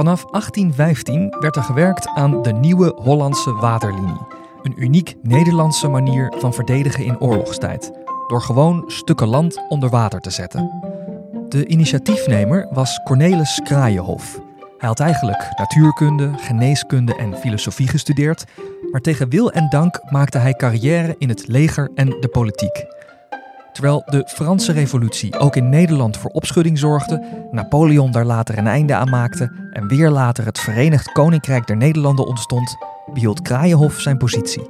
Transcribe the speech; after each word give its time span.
Vanaf 0.00 0.24
1815 0.24 1.36
werd 1.40 1.56
er 1.56 1.62
gewerkt 1.62 2.08
aan 2.08 2.42
de 2.42 2.52
nieuwe 2.52 2.92
Hollandse 2.96 3.52
waterlinie. 3.52 4.26
Een 4.62 4.82
uniek 4.82 5.14
Nederlandse 5.22 5.88
manier 5.88 6.32
van 6.38 6.54
verdedigen 6.54 7.04
in 7.04 7.20
oorlogstijd, 7.20 7.92
door 8.28 8.42
gewoon 8.42 8.84
stukken 8.86 9.28
land 9.28 9.68
onder 9.68 9.88
water 9.88 10.20
te 10.20 10.30
zetten. 10.30 10.70
De 11.48 11.66
initiatiefnemer 11.66 12.68
was 12.70 13.00
Cornelis 13.04 13.60
Kraaienhof. 13.64 14.40
Hij 14.78 14.88
had 14.88 15.00
eigenlijk 15.00 15.48
natuurkunde, 15.56 16.32
geneeskunde 16.36 17.16
en 17.16 17.36
filosofie 17.36 17.88
gestudeerd, 17.88 18.44
maar 18.90 19.00
tegen 19.00 19.28
wil 19.28 19.52
en 19.52 19.68
dank 19.68 20.00
maakte 20.10 20.38
hij 20.38 20.54
carrière 20.54 21.14
in 21.18 21.28
het 21.28 21.48
leger 21.48 21.90
en 21.94 22.06
de 22.20 22.28
politiek. 22.28 22.84
Terwijl 23.80 24.02
de 24.06 24.28
Franse 24.28 24.72
Revolutie 24.72 25.38
ook 25.38 25.56
in 25.56 25.68
Nederland 25.68 26.16
voor 26.16 26.30
opschudding 26.30 26.78
zorgde, 26.78 27.46
Napoleon 27.50 28.10
daar 28.10 28.24
later 28.24 28.58
een 28.58 28.66
einde 28.66 28.94
aan 28.94 29.10
maakte 29.10 29.52
en 29.72 29.88
weer 29.88 30.10
later 30.10 30.44
het 30.44 30.58
Verenigd 30.58 31.12
Koninkrijk 31.12 31.66
der 31.66 31.76
Nederlanden 31.76 32.26
ontstond, 32.26 32.76
behield 33.12 33.42
Kraaienhof 33.42 34.00
zijn 34.00 34.16
positie. 34.16 34.68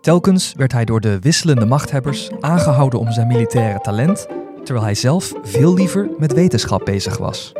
Telkens 0.00 0.52
werd 0.56 0.72
hij 0.72 0.84
door 0.84 1.00
de 1.00 1.18
wisselende 1.18 1.64
machthebbers 1.64 2.30
aangehouden 2.40 2.98
om 2.98 3.12
zijn 3.12 3.26
militaire 3.26 3.80
talent, 3.80 4.26
terwijl 4.64 4.84
hij 4.84 4.94
zelf 4.94 5.32
veel 5.42 5.74
liever 5.74 6.10
met 6.18 6.32
wetenschap 6.32 6.84
bezig 6.84 7.18
was. 7.18 7.52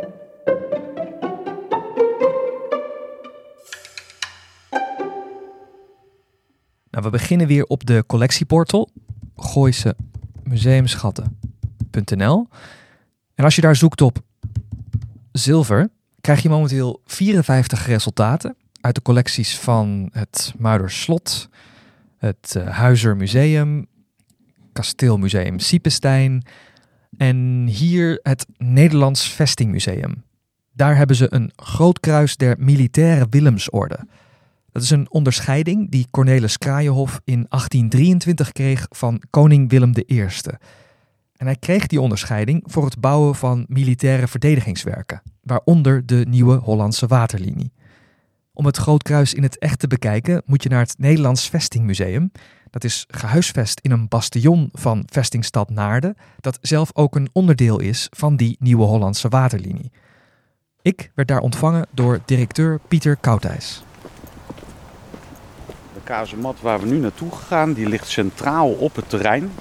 Nou, 6.89 7.03
we 7.03 7.09
beginnen 7.09 7.47
weer 7.47 7.65
op 7.65 7.85
de 7.85 8.03
collectieportal 8.07 8.89
Gooise 9.35 9.95
museumschatten.nl. 10.47 12.47
En 13.35 13.43
als 13.43 13.55
je 13.55 13.61
daar 13.61 13.75
zoekt 13.75 14.01
op 14.01 14.17
zilver, 15.31 15.89
krijg 16.21 16.41
je 16.41 16.49
momenteel 16.49 17.01
54 17.05 17.85
resultaten 17.85 18.55
uit 18.81 18.95
de 18.95 19.01
collecties 19.01 19.57
van 19.57 20.09
het 20.11 20.53
Muiderslot, 20.57 21.49
het 22.17 22.53
uh, 22.57 22.67
Huizer 22.67 23.17
Museum, 23.17 23.87
Kasteelmuseum 24.73 25.59
Siepenstein 25.59 26.43
en 27.17 27.67
hier 27.67 28.19
het 28.23 28.45
Nederlands 28.57 29.31
Vestingmuseum. 29.31 30.23
Daar 30.71 30.97
hebben 30.97 31.15
ze 31.15 31.27
een 31.29 31.51
groot 31.55 31.99
kruis 31.99 32.37
der 32.37 32.55
militaire 32.59 33.27
Willemsorde. 33.29 33.99
Dat 34.75 34.83
is 34.83 34.89
een 34.89 35.11
onderscheiding 35.11 35.91
die 35.91 36.07
Cornelis 36.11 36.57
Kraaienhof 36.57 37.21
in 37.23 37.45
1823 37.49 38.51
kreeg 38.51 38.85
van 38.89 39.21
koning 39.29 39.69
Willem 39.69 39.91
I. 40.11 40.27
En 41.35 41.45
hij 41.45 41.55
kreeg 41.55 41.87
die 41.87 42.01
onderscheiding 42.01 42.63
voor 42.65 42.85
het 42.85 42.99
bouwen 42.99 43.35
van 43.35 43.65
militaire 43.67 44.27
verdedigingswerken, 44.27 45.21
waaronder 45.41 46.05
de 46.05 46.25
nieuwe 46.29 46.55
Hollandse 46.55 47.07
waterlinie. 47.07 47.71
Om 48.53 48.65
het 48.65 48.77
Grootkruis 48.77 49.33
in 49.33 49.43
het 49.43 49.57
echt 49.59 49.79
te 49.79 49.87
bekijken 49.87 50.41
moet 50.45 50.63
je 50.63 50.69
naar 50.69 50.79
het 50.79 50.95
Nederlands 50.97 51.49
Vestingmuseum. 51.49 52.31
Dat 52.69 52.83
is 52.83 53.05
gehuisvest 53.07 53.79
in 53.79 53.91
een 53.91 54.07
bastion 54.07 54.69
van 54.71 55.03
vestingstad 55.05 55.69
Naarden, 55.69 56.15
dat 56.39 56.57
zelf 56.61 56.89
ook 56.93 57.15
een 57.15 57.29
onderdeel 57.31 57.79
is 57.79 58.07
van 58.11 58.35
die 58.35 58.55
nieuwe 58.59 58.83
Hollandse 58.83 59.29
waterlinie. 59.29 59.91
Ik 60.81 61.11
werd 61.13 61.27
daar 61.27 61.41
ontvangen 61.41 61.87
door 61.91 62.19
directeur 62.25 62.79
Pieter 62.87 63.15
Koudijs 63.15 63.83
kazemat 66.05 66.61
waar 66.61 66.79
we 66.79 66.85
nu 66.85 66.97
naartoe 66.97 67.31
gaan, 67.31 67.73
die 67.73 67.89
ligt 67.89 68.07
centraal 68.07 68.69
op 68.69 68.95
het 68.95 69.09
terrein. 69.09 69.51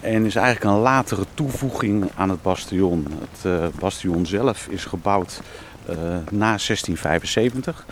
En 0.00 0.26
is 0.26 0.34
eigenlijk 0.34 0.74
een 0.74 0.80
latere 0.80 1.24
toevoeging 1.34 2.10
aan 2.14 2.30
het 2.30 2.42
bastion. 2.42 3.06
Het 3.20 3.44
uh, 3.44 3.66
bastion 3.78 4.26
zelf 4.26 4.66
is 4.68 4.84
gebouwd 4.84 5.40
uh, 5.90 5.96
na 6.30 6.56
1675. 6.56 7.86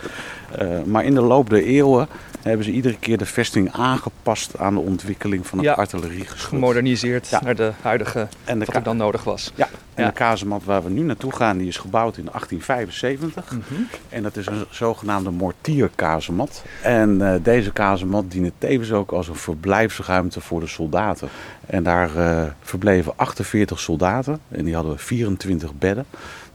Uh, 0.59 0.77
eh, 0.77 0.85
maar 0.85 1.05
in 1.05 1.13
de 1.13 1.21
loop 1.21 1.49
der 1.49 1.63
eeuwen 1.63 2.07
hebben 2.43 2.65
ze 2.65 2.71
iedere 2.71 2.97
keer 2.99 3.17
de 3.17 3.25
vesting 3.25 3.71
aangepast 3.71 4.57
aan 4.57 4.73
de 4.73 4.79
ontwikkeling 4.79 5.47
van 5.47 5.57
het 5.57 5.67
ja, 5.67 5.73
artilleriegeschut. 5.73 6.49
Gemoderniseerd 6.49 7.29
ja. 7.29 7.41
naar 7.43 7.55
de 7.55 7.71
huidige, 7.81 8.27
en 8.43 8.59
de 8.59 8.65
wat 8.65 8.75
er 8.75 8.83
dan 8.83 8.97
nodig 8.97 9.23
was. 9.23 9.51
Ja, 9.55 9.69
en 9.93 10.05
de 10.05 10.13
kazemat 10.13 10.63
waar 10.63 10.83
we 10.83 10.89
nu 10.89 11.01
naartoe 11.01 11.35
gaan, 11.35 11.57
die 11.57 11.67
is 11.67 11.77
gebouwd 11.77 12.17
in 12.17 12.25
1875. 12.25 13.51
Mm 13.51 13.63
-hmm. 13.67 13.87
En 14.09 14.23
dat 14.23 14.37
is 14.37 14.45
een 14.45 14.65
zogenaamde 14.69 15.29
mortierkazemat. 15.29 16.63
En 16.81 17.19
uh, 17.19 17.33
deze 17.43 17.71
kazemat 17.71 18.31
diende 18.31 18.51
tevens 18.57 18.91
ook 18.91 19.11
als 19.11 19.27
een 19.27 19.35
verblijfsruimte 19.35 20.41
voor 20.41 20.59
de 20.59 20.67
soldaten. 20.67 21.29
En 21.65 21.83
daar 21.83 22.15
uh, 22.17 22.43
verbleven 22.61 23.13
48 23.15 23.79
soldaten 23.79 24.39
en 24.49 24.65
die 24.65 24.75
hadden 24.75 24.99
24 24.99 25.73
bedden. 25.73 26.05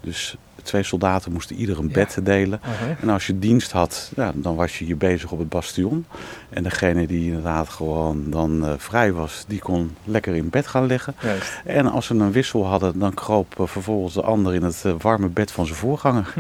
Dus 0.01 0.37
twee 0.67 0.83
soldaten 0.83 1.33
moesten 1.33 1.57
ieder 1.57 1.79
een 1.79 1.93
bed 1.93 2.19
delen. 2.23 2.61
En 3.01 3.09
als 3.09 3.27
je 3.27 3.39
dienst 3.39 3.73
had, 3.73 4.11
ja, 4.17 4.33
dan 4.35 4.55
was 4.55 4.79
je 4.79 4.87
je 4.87 4.97
bezig 4.97 5.31
op 5.31 5.39
het 5.39 5.49
bastion. 5.49 6.07
En 6.49 6.63
degene 6.63 7.07
die 7.07 7.27
inderdaad 7.27 7.69
gewoon 7.69 8.31
dan 8.31 8.65
uh, 8.65 8.73
vrij 8.77 9.13
was, 9.13 9.45
die 9.49 9.59
kon 9.59 9.97
lekker 10.05 10.35
in 10.35 10.51
bed 10.51 10.67
gaan 10.67 10.87
liggen. 10.87 11.15
Juist. 11.23 11.61
En 11.65 11.87
als 11.87 12.07
ze 12.07 12.15
een 12.15 12.33
wissel 12.33 12.67
hadden, 12.67 12.99
dan 12.99 13.15
kroop 13.15 13.55
uh, 13.61 13.67
vervolgens 13.67 14.15
de 14.15 14.23
ander 14.23 14.55
in 14.55 14.63
het 14.63 14.83
uh, 14.87 14.93
warme 14.99 15.29
bed 15.29 15.51
van 15.53 15.67
zijn 15.67 15.79
voorganger. 15.79 16.35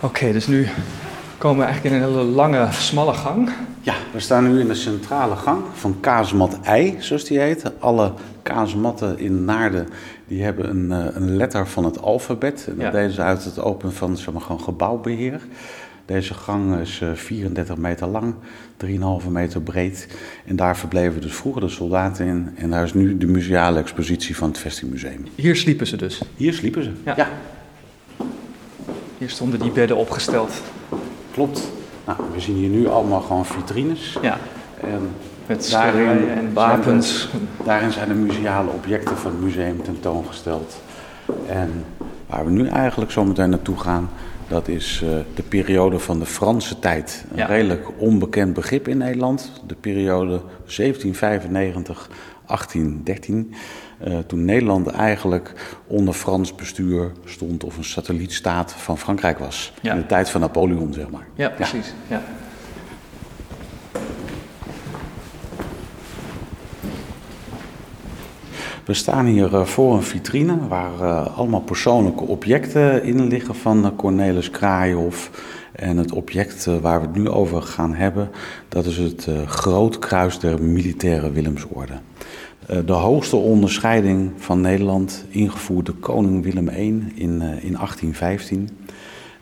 Oké, 0.00 0.06
okay, 0.06 0.32
dus 0.32 0.46
nu 0.46 0.68
komen 1.38 1.58
we 1.58 1.64
eigenlijk 1.64 1.94
in 1.94 2.02
een 2.02 2.08
hele 2.08 2.22
lange, 2.22 2.68
smalle 2.72 3.14
gang. 3.14 3.50
Ja, 3.88 3.94
we 4.12 4.20
staan 4.20 4.52
nu 4.52 4.60
in 4.60 4.68
de 4.68 4.74
centrale 4.74 5.36
gang 5.36 5.64
van 5.72 6.00
kaasmat 6.00 6.58
I, 6.68 6.96
zoals 6.98 7.24
die 7.24 7.38
heet. 7.38 7.80
Alle 7.80 8.12
kaasmatten 8.42 9.18
in 9.18 9.44
Naarden 9.44 9.88
die 10.26 10.42
hebben 10.42 10.70
een, 10.70 10.92
eh, 10.92 11.14
een 11.14 11.36
letter 11.36 11.66
van 11.66 11.84
het 11.84 12.02
alfabet. 12.02 12.64
En 12.68 12.74
dat 12.74 12.84
ja. 12.84 12.90
deden 12.90 13.12
ze 13.12 13.22
uit 13.22 13.44
het 13.44 13.60
open 13.60 13.92
van 13.92 14.16
zeg 14.16 14.32
maar, 14.32 14.42
gewoon 14.42 14.60
gebouwbeheer. 14.60 15.40
Deze 16.06 16.34
gang 16.34 16.78
is 16.78 17.02
34 17.14 17.74
eh, 17.74 17.80
meter 17.80 18.06
lang, 18.06 18.34
3,5 18.76 19.28
meter 19.28 19.60
breed. 19.60 20.08
En 20.46 20.56
daar 20.56 20.76
verbleven 20.76 21.20
dus 21.20 21.34
vroeger 21.34 21.60
de 21.60 21.68
soldaten 21.68 22.26
in. 22.26 22.50
En 22.56 22.70
daar 22.70 22.84
is 22.84 22.94
nu 22.94 23.18
de 23.18 23.26
museale 23.26 23.78
expositie 23.78 24.36
van 24.36 24.48
het 24.48 24.58
Vestingmuseum. 24.58 25.26
Hier 25.34 25.56
sliepen 25.56 25.86
ze 25.86 25.96
dus? 25.96 26.22
Hier 26.36 26.52
sliepen 26.54 26.84
ze, 26.84 26.92
ja. 27.04 27.14
ja. 27.16 27.28
Hier 29.18 29.30
stonden 29.30 29.60
die 29.60 29.72
bedden 29.72 29.96
opgesteld. 29.96 30.52
Klopt. 31.32 31.76
Nou, 32.08 32.20
we 32.32 32.40
zien 32.40 32.56
hier 32.56 32.68
nu 32.68 32.88
allemaal 32.88 33.20
gewoon 33.20 33.46
vitrines. 33.46 34.18
Ja. 34.22 34.38
En 34.80 35.10
Met 35.46 35.70
daarin 35.70 36.28
en 36.28 36.52
wapens. 36.52 37.28
daarin 37.64 37.92
zijn 37.92 38.08
de 38.08 38.14
museale 38.14 38.70
objecten 38.70 39.16
van 39.16 39.30
het 39.30 39.40
museum 39.40 39.82
tentoongesteld. 39.82 40.80
En 41.48 41.84
waar 42.26 42.44
we 42.44 42.50
nu 42.50 42.66
eigenlijk 42.66 43.10
zo 43.10 43.24
meteen 43.24 43.50
naartoe 43.50 43.76
gaan, 43.76 44.10
dat 44.48 44.68
is 44.68 45.02
uh, 45.04 45.10
de 45.34 45.42
periode 45.42 45.98
van 45.98 46.18
de 46.18 46.26
Franse 46.26 46.78
tijd. 46.78 47.24
Een 47.30 47.36
ja. 47.36 47.46
redelijk 47.46 47.88
onbekend 47.96 48.54
begrip 48.54 48.88
in 48.88 48.98
Nederland. 48.98 49.62
De 49.66 49.74
periode 49.74 50.40
1795 50.76 52.08
1813. 52.46 53.54
Uh, 54.06 54.18
toen 54.18 54.44
Nederland 54.44 54.86
eigenlijk 54.86 55.52
onder 55.86 56.14
Frans 56.14 56.54
bestuur 56.54 57.12
stond 57.24 57.64
of 57.64 57.76
een 57.76 57.84
satellietstaat 57.84 58.72
van 58.72 58.98
Frankrijk 58.98 59.38
was. 59.38 59.72
Ja. 59.80 59.92
In 59.92 60.00
de 60.00 60.06
tijd 60.06 60.30
van 60.30 60.40
Napoleon, 60.40 60.92
zeg 60.92 61.10
maar. 61.10 61.26
Ja, 61.34 61.48
precies. 61.48 61.94
Ja. 62.08 62.22
We 68.84 68.94
staan 68.94 69.26
hier 69.26 69.52
uh, 69.52 69.64
voor 69.64 69.94
een 69.94 70.02
vitrine 70.02 70.68
waar 70.68 71.00
uh, 71.00 71.36
allemaal 71.36 71.60
persoonlijke 71.60 72.24
objecten 72.24 73.02
in 73.02 73.26
liggen 73.26 73.54
van 73.54 73.96
Cornelis 73.96 74.50
Kraaienhof. 74.50 75.30
En 75.78 75.96
het 75.96 76.12
object 76.12 76.64
waar 76.64 77.00
we 77.00 77.06
het 77.06 77.16
nu 77.16 77.28
over 77.28 77.62
gaan 77.62 77.94
hebben, 77.94 78.30
dat 78.68 78.86
is 78.86 78.96
het 78.96 79.28
Groot 79.46 79.98
Kruis 79.98 80.38
der 80.38 80.62
Militaire 80.62 81.30
Willemsorde. 81.30 81.92
Eh, 82.66 82.78
de 82.86 82.92
hoogste 82.92 83.36
onderscheiding 83.36 84.32
van 84.36 84.60
Nederland, 84.60 85.24
ingevoerd 85.28 85.86
door 85.86 85.94
koning 85.94 86.44
Willem 86.44 86.68
I 86.68 87.12
in, 87.14 87.42
in 87.42 87.74
1815. 87.76 88.68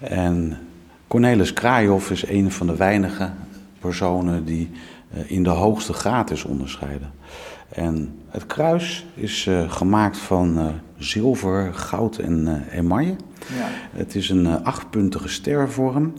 En 0.00 0.58
Cornelis 1.06 1.52
Kraaihoff 1.52 2.10
is 2.10 2.28
een 2.28 2.52
van 2.52 2.66
de 2.66 2.76
weinige 2.76 3.30
personen 3.78 4.44
die 4.44 4.70
in 5.26 5.42
de 5.42 5.50
hoogste 5.50 5.92
graad 5.92 6.30
is 6.30 6.44
onderscheiden. 6.44 7.10
En 7.68 8.18
het 8.28 8.46
kruis 8.46 9.06
is 9.14 9.50
gemaakt 9.68 10.18
van 10.18 10.80
zilver, 10.98 11.75
goud 11.75 12.19
en 12.19 12.62
emaille. 12.70 13.16
Ja. 13.56 13.69
Het 13.98 14.14
is 14.14 14.31
een 14.31 14.64
achtpuntige 14.64 15.28
stervorm 15.28 16.12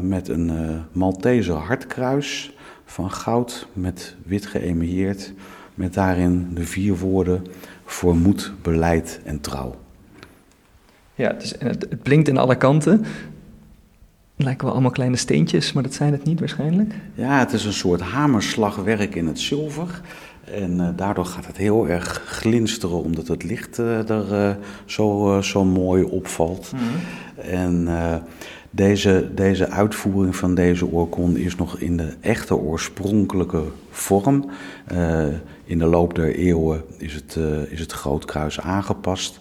met 0.00 0.28
een 0.28 0.82
Maltese 0.92 1.52
hartkruis 1.52 2.52
van 2.84 3.10
goud 3.10 3.66
met 3.72 4.16
wit 4.24 4.46
geëmailleerd, 4.46 5.32
met 5.74 5.94
daarin 5.94 6.48
de 6.54 6.64
vier 6.64 6.96
woorden 6.96 7.46
voor 7.84 8.16
moed, 8.16 8.52
beleid 8.62 9.20
en 9.24 9.40
trouw. 9.40 9.74
Ja, 11.14 11.28
het, 11.28 11.56
het, 11.58 11.86
het 11.90 12.02
blinkt 12.02 12.28
in 12.28 12.38
alle 12.38 12.56
kanten. 12.56 13.04
Lijken 14.40 14.64
wel 14.64 14.72
allemaal 14.72 14.90
kleine 14.90 15.16
steentjes, 15.16 15.72
maar 15.72 15.82
dat 15.82 15.94
zijn 15.94 16.12
het 16.12 16.24
niet 16.24 16.38
waarschijnlijk. 16.38 16.94
Ja, 17.14 17.38
het 17.38 17.52
is 17.52 17.64
een 17.64 17.72
soort 17.72 18.00
hamerslagwerk 18.00 19.14
in 19.14 19.26
het 19.26 19.40
zilver. 19.40 20.00
En 20.44 20.72
uh, 20.76 20.88
daardoor 20.96 21.24
gaat 21.24 21.46
het 21.46 21.56
heel 21.56 21.88
erg 21.88 22.22
glinsteren, 22.26 23.02
omdat 23.02 23.28
het 23.28 23.42
licht 23.42 23.78
uh, 23.78 24.10
er 24.10 24.32
uh, 24.32 24.50
zo, 24.84 25.38
zo 25.42 25.64
mooi 25.64 26.02
opvalt. 26.02 26.72
Mm 26.72 26.78
-hmm. 26.78 27.50
En 27.50 27.88
deze, 28.70 29.30
deze 29.34 29.70
uitvoering 29.70 30.36
van 30.36 30.54
deze 30.54 30.86
oorkon 30.86 31.36
is 31.36 31.56
nog 31.56 31.78
in 31.78 31.96
de 31.96 32.14
echte 32.20 32.56
oorspronkelijke 32.56 33.62
vorm. 33.90 34.50
In 35.64 35.78
de 35.78 35.86
loop 35.86 36.14
der 36.14 36.34
eeuwen 36.34 36.82
is 36.96 37.14
het, 37.14 37.38
is 37.68 37.80
het 37.80 37.92
grootkruis 37.92 38.60
aangepast. 38.60 39.38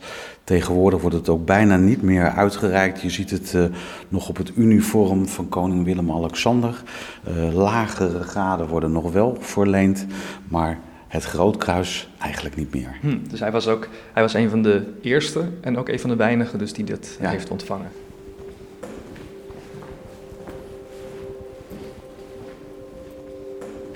Tegenwoordig 0.48 1.02
wordt 1.02 1.16
het 1.16 1.30
ook 1.30 1.46
bijna 1.46 1.78
niet 1.78 2.02
meer 2.02 2.30
uitgereikt. 2.30 3.02
Je 3.02 3.10
ziet 3.10 3.30
het 3.30 3.54
uh, 3.54 3.66
nog 4.10 4.30
op 4.30 4.38
het 4.38 4.52
uniform 4.56 5.28
van 5.28 5.50
koning 5.50 5.86
Willem-Alexander. 5.86 6.84
lagere 7.54 8.24
graden 8.24 8.68
worden 8.68 8.92
nog 8.92 9.12
wel 9.12 9.38
verleend, 9.40 10.06
maar 10.48 10.80
het 11.08 11.24
grootkruis 11.24 12.10
eigenlijk 12.20 12.56
niet 12.56 12.74
meer. 12.74 12.98
Hm, 13.02 13.18
dus 13.30 13.40
hij 13.40 13.52
was 13.52 13.68
ook 13.68 13.88
hij 14.14 14.24
was 14.24 14.34
een 14.34 14.50
van 14.50 14.62
de 14.62 14.94
eerste 15.02 15.46
en 15.62 15.78
ook 15.78 15.90
een 15.90 16.00
van 16.00 16.10
de 16.10 16.16
weinigen 16.16 16.60
dus 16.60 16.74
die 16.74 16.86
dit 16.86 17.18
ja. 17.22 17.30
heeft 17.30 17.50
ontvangen. 17.50 17.90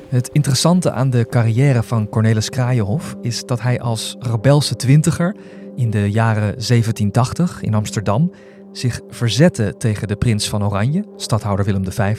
Het 0.08 0.30
interessante 0.32 0.92
aan 0.92 1.10
de 1.10 1.26
carrière 1.30 1.84
van 1.84 2.10
Cornelis 2.10 2.50
Kraaienhof 2.50 3.16
is 3.22 3.46
dat 3.46 3.62
hij 3.62 3.80
als 3.80 4.16
rebelse 4.20 4.76
twintiger 4.76 5.36
in 5.82 5.90
de 5.90 6.12
jaren 6.12 6.42
1780 6.42 7.62
in 7.62 7.74
Amsterdam 7.74 8.32
zich 8.72 9.02
verzette 9.10 9.76
tegen 9.78 10.08
de 10.08 10.16
prins 10.16 10.50
van 10.50 10.64
Oranje, 10.64 11.06
stadhouder 11.16 11.66
Willem 11.66 11.92
V. 11.92 12.16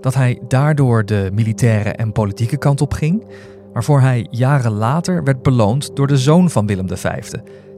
Dat 0.00 0.14
hij 0.14 0.40
daardoor 0.48 1.04
de 1.04 1.30
militaire 1.32 1.90
en 1.90 2.12
politieke 2.12 2.56
kant 2.56 2.80
op 2.80 2.92
ging, 2.92 3.26
waarvoor 3.72 4.00
hij 4.00 4.26
jaren 4.30 4.72
later 4.72 5.24
werd 5.24 5.42
beloond 5.42 5.96
door 5.96 6.06
de 6.06 6.18
zoon 6.18 6.50
van 6.50 6.66
Willem 6.66 6.96
V, 6.96 7.04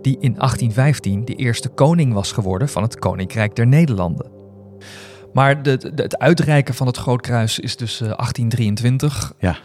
die 0.03 0.17
in 0.21 0.35
1815 0.35 1.25
de 1.25 1.35
eerste 1.35 1.69
koning 1.69 2.13
was 2.13 2.33
geworden 2.33 2.69
van 2.69 2.83
het 2.83 2.99
Koninkrijk 2.99 3.57
der 3.57 3.67
Nederlanden. 3.67 4.31
Maar 5.35 5.63
de, 5.63 5.77
de, 5.77 6.03
het 6.03 6.19
uitreiken 6.19 6.75
van 6.75 6.87
het 6.87 6.97
Grootkruis 6.97 7.59
is 7.59 7.77
dus 7.77 7.99
1823. 7.99 9.33
Eh, 9.39 9.51
ja. 9.51 9.57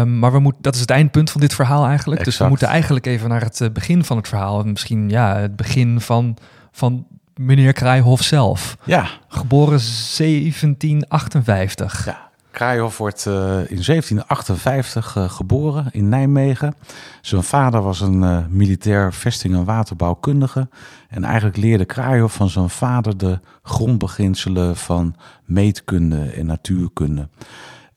Um, 0.00 0.18
maar 0.18 0.32
we 0.32 0.38
moet, 0.38 0.54
dat 0.60 0.74
is 0.74 0.80
het 0.80 0.90
eindpunt 0.90 1.30
van 1.30 1.40
dit 1.40 1.54
verhaal 1.54 1.86
eigenlijk. 1.86 2.24
Dus 2.24 2.38
we 2.38 2.48
moeten 2.48 2.68
eigenlijk 2.68 3.06
even 3.06 3.28
naar 3.28 3.42
het 3.42 3.60
eh, 3.60 3.70
begin 3.70 4.04
van 4.04 4.16
het 4.16 4.28
verhaal. 4.28 4.62
Misschien 4.62 5.08
ja, 5.08 5.36
het 5.36 5.56
begin 5.56 6.00
van, 6.00 6.36
van 6.72 7.06
meneer 7.34 7.72
Kraaihof 7.72 8.22
zelf. 8.22 8.76
Ja. 8.84 9.08
Geboren 9.28 9.78
1758. 9.78 12.04
Ja. 12.04 12.30
Kraaihof 12.54 12.98
wordt 12.98 13.26
uh, 13.26 13.34
in 13.34 13.82
1758 13.84 15.16
uh, 15.16 15.30
geboren 15.30 15.86
in 15.90 16.08
Nijmegen. 16.08 16.74
Zijn 17.20 17.42
vader 17.42 17.82
was 17.82 18.00
een 18.00 18.22
uh, 18.22 18.38
militair 18.48 19.12
vesting- 19.12 19.54
en 19.54 19.64
waterbouwkundige. 19.64 20.68
En 21.08 21.24
eigenlijk 21.24 21.56
leerde 21.56 21.84
Kraaihof 21.84 22.32
van 22.32 22.48
zijn 22.48 22.70
vader 22.70 23.16
de 23.16 23.38
grondbeginselen 23.62 24.76
van 24.76 25.16
meetkunde 25.44 26.30
en 26.30 26.46
natuurkunde. 26.46 27.28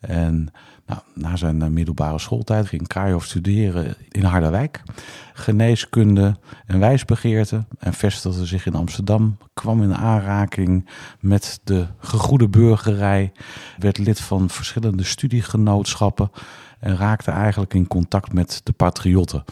En 0.00 0.52
nou, 0.88 1.00
na 1.14 1.36
zijn 1.36 1.62
eh, 1.62 1.68
middelbare 1.68 2.18
schooltijd 2.18 2.66
ging 2.66 2.86
Kraaihof 2.86 3.24
studeren 3.24 3.94
in 4.10 4.24
Harderwijk. 4.24 4.82
Geneeskunde 5.32 6.36
en 6.66 6.78
wijsbegeerte. 6.78 7.64
En 7.78 7.92
vestigde 7.92 8.46
zich 8.46 8.66
in 8.66 8.74
Amsterdam. 8.74 9.36
Kwam 9.54 9.82
in 9.82 9.94
aanraking 9.94 10.88
met 11.20 11.60
de 11.64 11.86
gegoede 11.98 12.48
burgerij. 12.48 13.32
Werd 13.78 13.98
lid 13.98 14.20
van 14.20 14.50
verschillende 14.50 15.04
studiegenootschappen. 15.04 16.30
En 16.78 16.96
raakte 16.96 17.30
eigenlijk 17.30 17.74
in 17.74 17.86
contact 17.86 18.32
met 18.32 18.60
de 18.64 18.72
patriotten. 18.72 19.44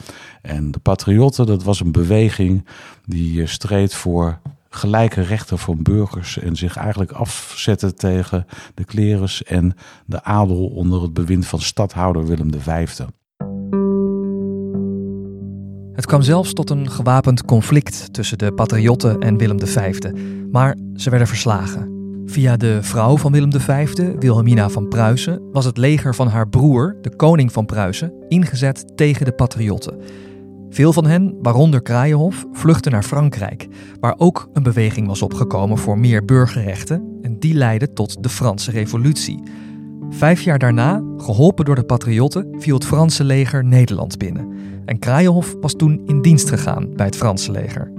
En 0.42 0.70
de 0.70 0.78
patriotten, 0.78 1.46
dat 1.46 1.62
was 1.62 1.80
een 1.80 1.92
beweging 1.92 2.66
die 3.04 3.42
eh, 3.42 3.48
streed 3.48 3.94
voor 3.94 4.38
gelijke 4.76 5.20
rechten 5.20 5.58
voor 5.58 5.76
burgers 5.76 6.38
en 6.38 6.56
zich 6.56 6.76
eigenlijk 6.76 7.12
afzetten 7.12 7.96
tegen 7.96 8.46
de 8.74 8.84
klerus 8.84 9.42
en 9.42 9.74
de 10.06 10.22
adel 10.22 10.66
onder 10.66 11.02
het 11.02 11.12
bewind 11.12 11.46
van 11.46 11.60
stadhouder 11.60 12.26
Willem 12.26 12.50
V. 12.58 12.86
Het 15.92 16.06
kwam 16.06 16.22
zelfs 16.22 16.52
tot 16.52 16.70
een 16.70 16.90
gewapend 16.90 17.44
conflict 17.44 18.12
tussen 18.12 18.38
de 18.38 18.52
patriotten 18.52 19.20
en 19.20 19.36
Willem 19.36 19.66
V, 19.66 19.98
maar 20.50 20.76
ze 20.94 21.10
werden 21.10 21.28
verslagen. 21.28 21.94
Via 22.26 22.56
de 22.56 22.82
vrouw 22.82 23.16
van 23.16 23.32
Willem 23.32 23.60
V, 23.60 23.96
Wilhelmina 24.18 24.68
van 24.68 24.88
Pruisen, 24.88 25.42
was 25.52 25.64
het 25.64 25.76
leger 25.76 26.14
van 26.14 26.28
haar 26.28 26.48
broer, 26.48 26.96
de 27.00 27.16
koning 27.16 27.52
van 27.52 27.66
Pruisen, 27.66 28.12
ingezet 28.28 28.96
tegen 28.96 29.24
de 29.24 29.32
patriotten. 29.32 30.00
Veel 30.70 30.92
van 30.92 31.06
hen, 31.06 31.36
waaronder 31.42 31.82
Kraaienhof, 31.82 32.44
vluchtten 32.52 32.92
naar 32.92 33.02
Frankrijk, 33.02 33.68
waar 34.00 34.14
ook 34.18 34.48
een 34.52 34.62
beweging 34.62 35.06
was 35.06 35.22
opgekomen 35.22 35.78
voor 35.78 35.98
meer 35.98 36.24
burgerrechten 36.24 37.18
en 37.22 37.38
die 37.38 37.54
leidde 37.54 37.92
tot 37.92 38.22
de 38.22 38.28
Franse 38.28 38.70
Revolutie. 38.70 39.42
Vijf 40.10 40.40
jaar 40.40 40.58
daarna, 40.58 41.02
geholpen 41.16 41.64
door 41.64 41.74
de 41.74 41.84
patriotten, 41.84 42.54
viel 42.58 42.74
het 42.74 42.86
Franse 42.86 43.24
leger 43.24 43.64
Nederland 43.64 44.18
binnen. 44.18 44.48
En 44.84 44.98
Kraaienhof 44.98 45.54
was 45.60 45.74
toen 45.74 46.02
in 46.06 46.22
dienst 46.22 46.48
gegaan 46.48 46.94
bij 46.94 47.06
het 47.06 47.16
Franse 47.16 47.50
leger. 47.50 47.92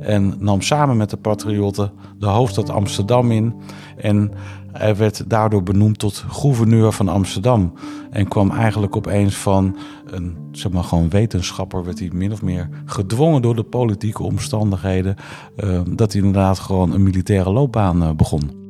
En 0.00 0.34
nam 0.38 0.60
samen 0.60 0.96
met 0.96 1.10
de 1.10 1.16
patriotten 1.16 1.92
de 2.18 2.26
hoofdstad 2.26 2.70
Amsterdam 2.70 3.30
in. 3.30 3.54
En 3.96 4.30
hij 4.78 4.96
werd 4.96 5.30
daardoor 5.30 5.62
benoemd 5.62 5.98
tot 5.98 6.24
gouverneur 6.28 6.92
van 6.92 7.08
Amsterdam. 7.08 7.72
En 8.10 8.28
kwam 8.28 8.50
eigenlijk 8.50 8.96
opeens 8.96 9.36
van 9.36 9.76
een 10.06 10.36
zeg 10.52 10.72
maar, 10.72 10.84
gewoon 10.84 11.08
wetenschapper, 11.08 11.84
werd 11.84 11.98
hij 11.98 12.10
min 12.12 12.32
of 12.32 12.42
meer 12.42 12.68
gedwongen 12.84 13.42
door 13.42 13.56
de 13.56 13.62
politieke 13.62 14.22
omstandigheden. 14.22 15.16
Uh, 15.56 15.80
dat 15.90 16.12
hij 16.12 16.22
inderdaad 16.22 16.58
gewoon 16.58 16.92
een 16.92 17.02
militaire 17.02 17.50
loopbaan 17.50 18.02
uh, 18.02 18.10
begon. 18.10 18.62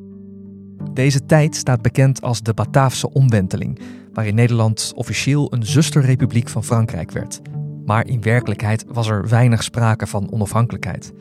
Deze 0.93 1.26
tijd 1.26 1.57
staat 1.57 1.83
bekend 1.83 2.23
als 2.23 2.43
de 2.43 2.55
Bataafse 2.55 3.12
omwenteling, 3.12 3.79
waarin 4.12 4.35
Nederland 4.35 4.93
officieel 4.95 5.52
een 5.52 5.67
zusterrepubliek 5.67 6.49
van 6.49 6.64
Frankrijk 6.64 7.11
werd. 7.11 7.40
Maar 7.85 8.07
in 8.07 8.23
werkelijkheid 8.23 8.85
was 8.88 9.09
er 9.09 9.29
weinig 9.29 9.62
sprake 9.62 10.07
van 10.07 10.33
onafhankelijkheid. 10.33 11.12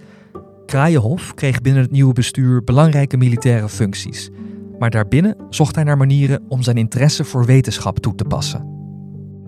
Kraaienhof 0.65 1.33
kreeg 1.33 1.61
binnen 1.61 1.81
het 1.81 1.91
nieuwe 1.91 2.13
bestuur 2.13 2.63
belangrijke 2.63 3.17
militaire 3.17 3.69
functies. 3.69 4.29
Maar 4.83 4.91
daarbinnen 4.91 5.35
zocht 5.49 5.75
hij 5.75 5.83
naar 5.83 5.97
manieren 5.97 6.45
om 6.47 6.61
zijn 6.61 6.77
interesse 6.77 7.23
voor 7.23 7.45
wetenschap 7.45 7.99
toe 7.99 8.15
te 8.15 8.23
passen. 8.23 8.67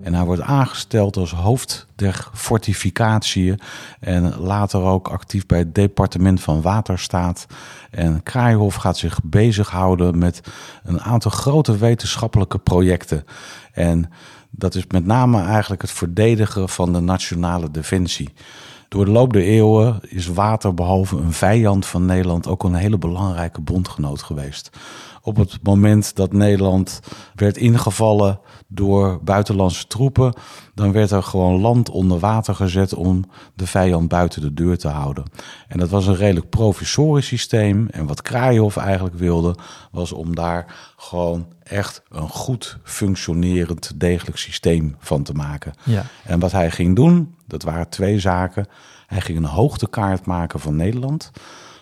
En 0.02 0.14
hij 0.14 0.24
wordt 0.24 0.42
aangesteld 0.42 1.16
als 1.16 1.32
hoofd 1.32 1.86
der 1.94 2.28
fortificatiën. 2.34 3.60
En 4.00 4.36
later 4.38 4.82
ook 4.82 5.08
actief 5.08 5.46
bij 5.46 5.58
het 5.58 5.74
departement 5.74 6.40
van 6.40 6.62
Waterstaat. 6.62 7.46
En 7.90 8.22
Kraaihof 8.22 8.74
gaat 8.74 8.98
zich 8.98 9.20
bezighouden 9.22 10.18
met 10.18 10.40
een 10.84 11.00
aantal 11.00 11.30
grote 11.30 11.76
wetenschappelijke 11.76 12.58
projecten. 12.58 13.24
En 13.72 14.10
dat 14.50 14.74
is 14.74 14.84
met 14.88 15.06
name 15.06 15.42
eigenlijk 15.42 15.82
het 15.82 15.90
verdedigen 15.90 16.68
van 16.68 16.92
de 16.92 17.00
nationale 17.00 17.70
defensie. 17.70 18.32
Door 18.88 19.04
de 19.04 19.10
loop 19.10 19.32
der 19.32 19.42
eeuwen 19.42 20.00
is 20.08 20.26
water 20.26 20.74
behalve 20.74 21.16
een 21.16 21.32
vijand 21.32 21.86
van 21.86 22.04
Nederland 22.04 22.46
ook 22.46 22.64
een 22.64 22.74
hele 22.74 22.98
belangrijke 22.98 23.60
bondgenoot 23.60 24.22
geweest. 24.22 24.70
Op 25.26 25.36
het 25.36 25.58
moment 25.62 26.16
dat 26.16 26.32
Nederland 26.32 27.00
werd 27.34 27.56
ingevallen 27.56 28.40
door 28.66 29.20
buitenlandse 29.22 29.86
troepen, 29.86 30.34
dan 30.74 30.92
werd 30.92 31.10
er 31.10 31.22
gewoon 31.22 31.60
land 31.60 31.90
onder 31.90 32.18
water 32.18 32.54
gezet 32.54 32.94
om 32.94 33.24
de 33.54 33.66
vijand 33.66 34.08
buiten 34.08 34.40
de 34.40 34.54
deur 34.54 34.78
te 34.78 34.88
houden. 34.88 35.24
En 35.68 35.78
dat 35.78 35.88
was 35.88 36.06
een 36.06 36.16
redelijk 36.16 36.48
provisorisch 36.50 37.26
systeem. 37.26 37.88
En 37.90 38.06
wat 38.06 38.22
Kraaienhof 38.22 38.76
eigenlijk 38.76 39.16
wilde, 39.16 39.54
was 39.90 40.12
om 40.12 40.34
daar 40.34 40.74
gewoon 40.96 41.46
echt 41.62 42.02
een 42.08 42.28
goed 42.28 42.78
functionerend, 42.82 44.00
degelijk 44.00 44.38
systeem 44.38 44.96
van 44.98 45.22
te 45.22 45.32
maken. 45.32 45.72
Ja. 45.82 46.04
En 46.24 46.38
wat 46.38 46.52
hij 46.52 46.70
ging 46.70 46.96
doen, 46.96 47.34
dat 47.46 47.62
waren 47.62 47.88
twee 47.88 48.20
zaken. 48.20 48.66
Hij 49.06 49.20
ging 49.20 49.38
een 49.38 49.44
hoogtekaart 49.44 50.26
maken 50.26 50.60
van 50.60 50.76
Nederland 50.76 51.30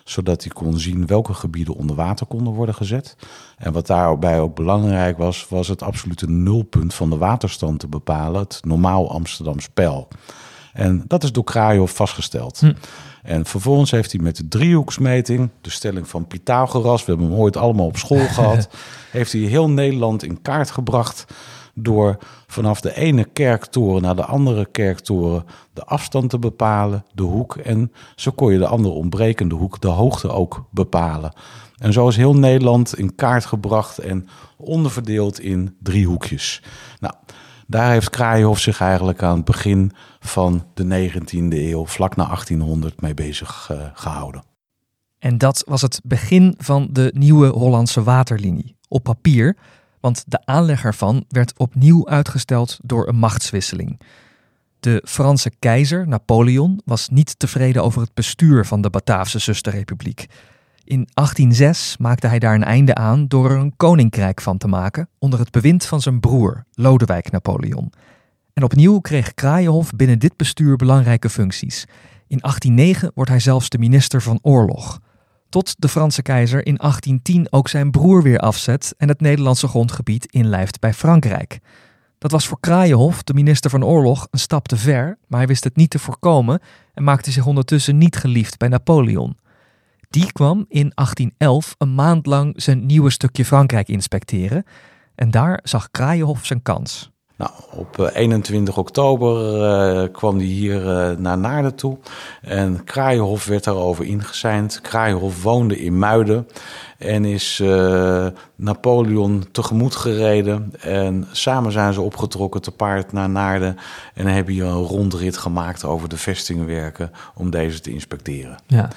zodat 0.05 0.43
hij 0.43 0.51
kon 0.51 0.79
zien 0.79 1.05
welke 1.05 1.33
gebieden 1.33 1.75
onder 1.75 1.95
water 1.95 2.25
konden 2.25 2.53
worden 2.53 2.75
gezet. 2.75 3.15
En 3.57 3.73
wat 3.73 3.87
daarbij 3.87 4.39
ook 4.39 4.55
belangrijk 4.55 5.17
was, 5.17 5.47
was 5.49 5.67
het 5.67 5.83
absolute 5.83 6.29
nulpunt 6.29 6.93
van 6.93 7.09
de 7.09 7.17
waterstand 7.17 7.79
te 7.79 7.87
bepalen, 7.87 8.41
het 8.41 8.59
normaal 8.63 9.11
Amsterdam 9.11 9.59
spel. 9.59 10.07
En 10.73 11.03
dat 11.07 11.23
is 11.23 11.31
door 11.31 11.43
Krajov 11.43 11.91
vastgesteld. 11.91 12.59
Hm. 12.59 12.73
En 13.23 13.45
vervolgens 13.45 13.91
heeft 13.91 14.11
hij 14.11 14.21
met 14.21 14.35
de 14.35 14.47
driehoeksmeting, 14.47 15.49
de 15.61 15.69
stelling 15.69 16.07
van 16.07 16.27
Pythagoras, 16.27 17.05
we 17.05 17.11
hebben 17.11 17.29
hem 17.29 17.39
ooit 17.39 17.57
allemaal 17.57 17.85
op 17.85 17.97
school 17.97 18.27
gehad, 18.37 18.69
heeft 19.11 19.31
hij 19.31 19.41
heel 19.41 19.69
Nederland 19.69 20.23
in 20.23 20.41
kaart 20.41 20.71
gebracht 20.71 21.25
door 21.75 22.17
vanaf 22.47 22.81
de 22.81 22.95
ene 22.95 23.23
kerktoren 23.23 24.01
naar 24.01 24.15
de 24.15 24.25
andere 24.25 24.65
kerktoren 24.65 25.45
de 25.73 25.83
afstand 25.83 26.29
te 26.29 26.39
bepalen, 26.39 27.05
de 27.13 27.23
hoek. 27.23 27.55
En 27.55 27.91
zo 28.15 28.31
kon 28.31 28.51
je 28.51 28.57
de 28.57 28.67
andere 28.67 28.93
ontbrekende 28.93 29.55
hoek, 29.55 29.81
de 29.81 29.87
hoogte 29.87 30.29
ook 30.29 30.67
bepalen. 30.71 31.33
En 31.77 31.93
zo 31.93 32.07
is 32.07 32.15
heel 32.15 32.35
Nederland 32.35 32.97
in 32.97 33.15
kaart 33.15 33.45
gebracht 33.45 33.97
en 33.97 34.27
onderverdeeld 34.57 35.39
in 35.39 35.75
drie 35.81 36.05
hoekjes. 36.05 36.61
Nou, 36.99 37.13
daar 37.67 37.91
heeft 37.91 38.09
Kraaienhof 38.09 38.59
zich 38.59 38.81
eigenlijk 38.81 39.23
aan 39.23 39.35
het 39.35 39.45
begin 39.45 39.91
van 40.19 40.65
de 40.73 41.09
19e 41.09 41.47
eeuw, 41.49 41.85
vlak 41.85 42.15
na 42.15 42.25
1800, 42.25 43.01
mee 43.01 43.13
bezig 43.13 43.69
uh, 43.71 43.77
gehouden. 43.93 44.43
En 45.19 45.37
dat 45.37 45.63
was 45.67 45.81
het 45.81 46.01
begin 46.03 46.55
van 46.57 46.87
de 46.91 47.11
nieuwe 47.15 47.47
Hollandse 47.47 48.03
waterlinie. 48.03 48.75
Op 48.87 49.03
papier, 49.03 49.57
want 50.05 50.23
de 50.27 50.45
aanleg 50.45 50.83
ervan 50.83 51.25
werd 51.27 51.57
opnieuw 51.57 52.07
uitgesteld 52.07 52.79
door 52.83 53.07
een 53.07 53.15
machtswisseling. 53.15 53.99
De 54.79 55.03
Franse 55.07 55.51
keizer, 55.59 56.07
Napoleon, 56.07 56.81
was 56.83 57.09
niet 57.09 57.39
tevreden 57.39 57.83
over 57.83 58.01
het 58.01 58.13
bestuur 58.13 58.65
van 58.65 58.81
de 58.81 58.89
Bataafse 58.89 59.39
zusterrepubliek. 59.39 60.25
In 60.83 61.07
1806 61.13 61.97
maakte 61.97 62.27
hij 62.27 62.39
daar 62.39 62.55
een 62.55 62.63
einde 62.63 62.95
aan 62.95 63.27
door 63.27 63.51
er 63.51 63.57
een 63.57 63.75
koninkrijk 63.77 64.41
van 64.41 64.57
te 64.57 64.67
maken 64.67 65.09
onder 65.19 65.39
het 65.39 65.51
bewind 65.51 65.85
van 65.85 66.01
zijn 66.01 66.19
broer, 66.19 66.65
Lodewijk 66.73 67.31
Napoleon. 67.31 67.91
En 68.53 68.63
opnieuw 68.63 68.99
kreeg 68.99 69.33
Kraaienhof 69.33 69.91
binnen 69.91 70.19
dit 70.19 70.37
bestuur 70.37 70.75
belangrijke 70.75 71.29
functies. 71.29 71.85
In 72.27 72.39
1809 72.39 73.11
wordt 73.15 73.31
hij 73.31 73.39
zelfs 73.39 73.69
de 73.69 73.77
minister 73.77 74.21
van 74.21 74.39
Oorlog. 74.41 74.99
Tot 75.55 75.75
de 75.77 75.89
Franse 75.89 76.21
keizer 76.21 76.65
in 76.65 76.75
1810 76.75 77.47
ook 77.49 77.67
zijn 77.67 77.91
broer 77.91 78.23
weer 78.23 78.39
afzet 78.39 78.93
en 78.97 79.07
het 79.07 79.21
Nederlandse 79.21 79.67
grondgebied 79.67 80.25
inlijft 80.25 80.79
bij 80.79 80.93
Frankrijk. 80.93 81.59
Dat 82.17 82.31
was 82.31 82.47
voor 82.47 82.59
Kraaienhof, 82.59 83.23
de 83.23 83.33
minister 83.33 83.69
van 83.69 83.85
Oorlog, 83.85 84.27
een 84.31 84.39
stap 84.39 84.67
te 84.67 84.77
ver, 84.77 85.17
maar 85.27 85.39
hij 85.39 85.47
wist 85.47 85.63
het 85.63 85.75
niet 85.75 85.89
te 85.89 85.99
voorkomen 85.99 86.61
en 86.93 87.03
maakte 87.03 87.31
zich 87.31 87.45
ondertussen 87.45 87.97
niet 87.97 88.15
geliefd 88.15 88.57
bij 88.57 88.67
Napoleon. 88.67 89.37
Die 90.09 90.31
kwam 90.31 90.65
in 90.67 90.91
1811 90.95 91.75
een 91.77 91.95
maand 91.95 92.25
lang 92.25 92.53
zijn 92.61 92.85
nieuwe 92.85 93.09
stukje 93.09 93.45
Frankrijk 93.45 93.87
inspecteren 93.87 94.63
en 95.15 95.31
daar 95.31 95.59
zag 95.63 95.91
Kraaienhof 95.91 96.45
zijn 96.45 96.61
kans. 96.61 97.11
Nou, 97.37 97.51
op 97.71 98.11
21 98.13 98.73
eh, 98.73 98.79
oktober 98.79 99.55
uh, 100.03 100.11
kwam 100.11 100.37
hij 100.37 100.45
hier 100.45 100.81
uh, 100.81 101.17
naar 101.17 101.37
Naarden 101.37 101.75
toe. 101.75 101.97
En 102.41 102.83
Kraaienhof 102.83 103.45
werd 103.45 103.63
daarover 103.63 104.05
ingezeind. 104.05 104.81
Kraaienhof 104.81 105.43
woonde 105.43 105.79
in 105.79 105.99
Muiden. 105.99 106.47
En 106.97 107.25
is 107.25 107.59
uh, 107.63 108.27
Napoleon 108.55 109.45
tegemoet 109.51 109.95
gereden. 109.95 110.73
En 110.79 111.27
samen 111.31 111.71
zijn 111.71 111.93
ze 111.93 112.01
opgetrokken 112.01 112.61
te 112.61 112.71
paard 112.71 113.11
naar 113.11 113.29
Naarden. 113.29 113.77
En 114.13 114.27
hebben 114.27 114.53
hier 114.53 114.65
een 114.65 114.83
rondrit 114.83 115.37
gemaakt 115.37 115.83
over 115.83 116.09
de 116.09 116.17
vestingwerken 116.17 117.11
om 117.35 117.49
deze 117.49 117.79
te 117.79 117.91
inspecteren. 117.91 118.55
Ja. 118.67 118.89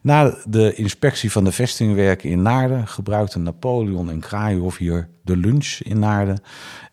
Na 0.00 0.34
de 0.44 0.74
inspectie 0.74 1.32
van 1.32 1.44
de 1.44 1.52
vestingwerken 1.52 2.30
in 2.30 2.42
Naarden 2.42 2.88
gebruikten 2.88 3.42
Napoleon 3.42 4.10
en 4.10 4.20
Kraaienhof 4.20 4.76
hier 4.76 5.08
de 5.24 5.36
lunch 5.36 5.78
in 5.82 5.98
Naarden. 5.98 6.42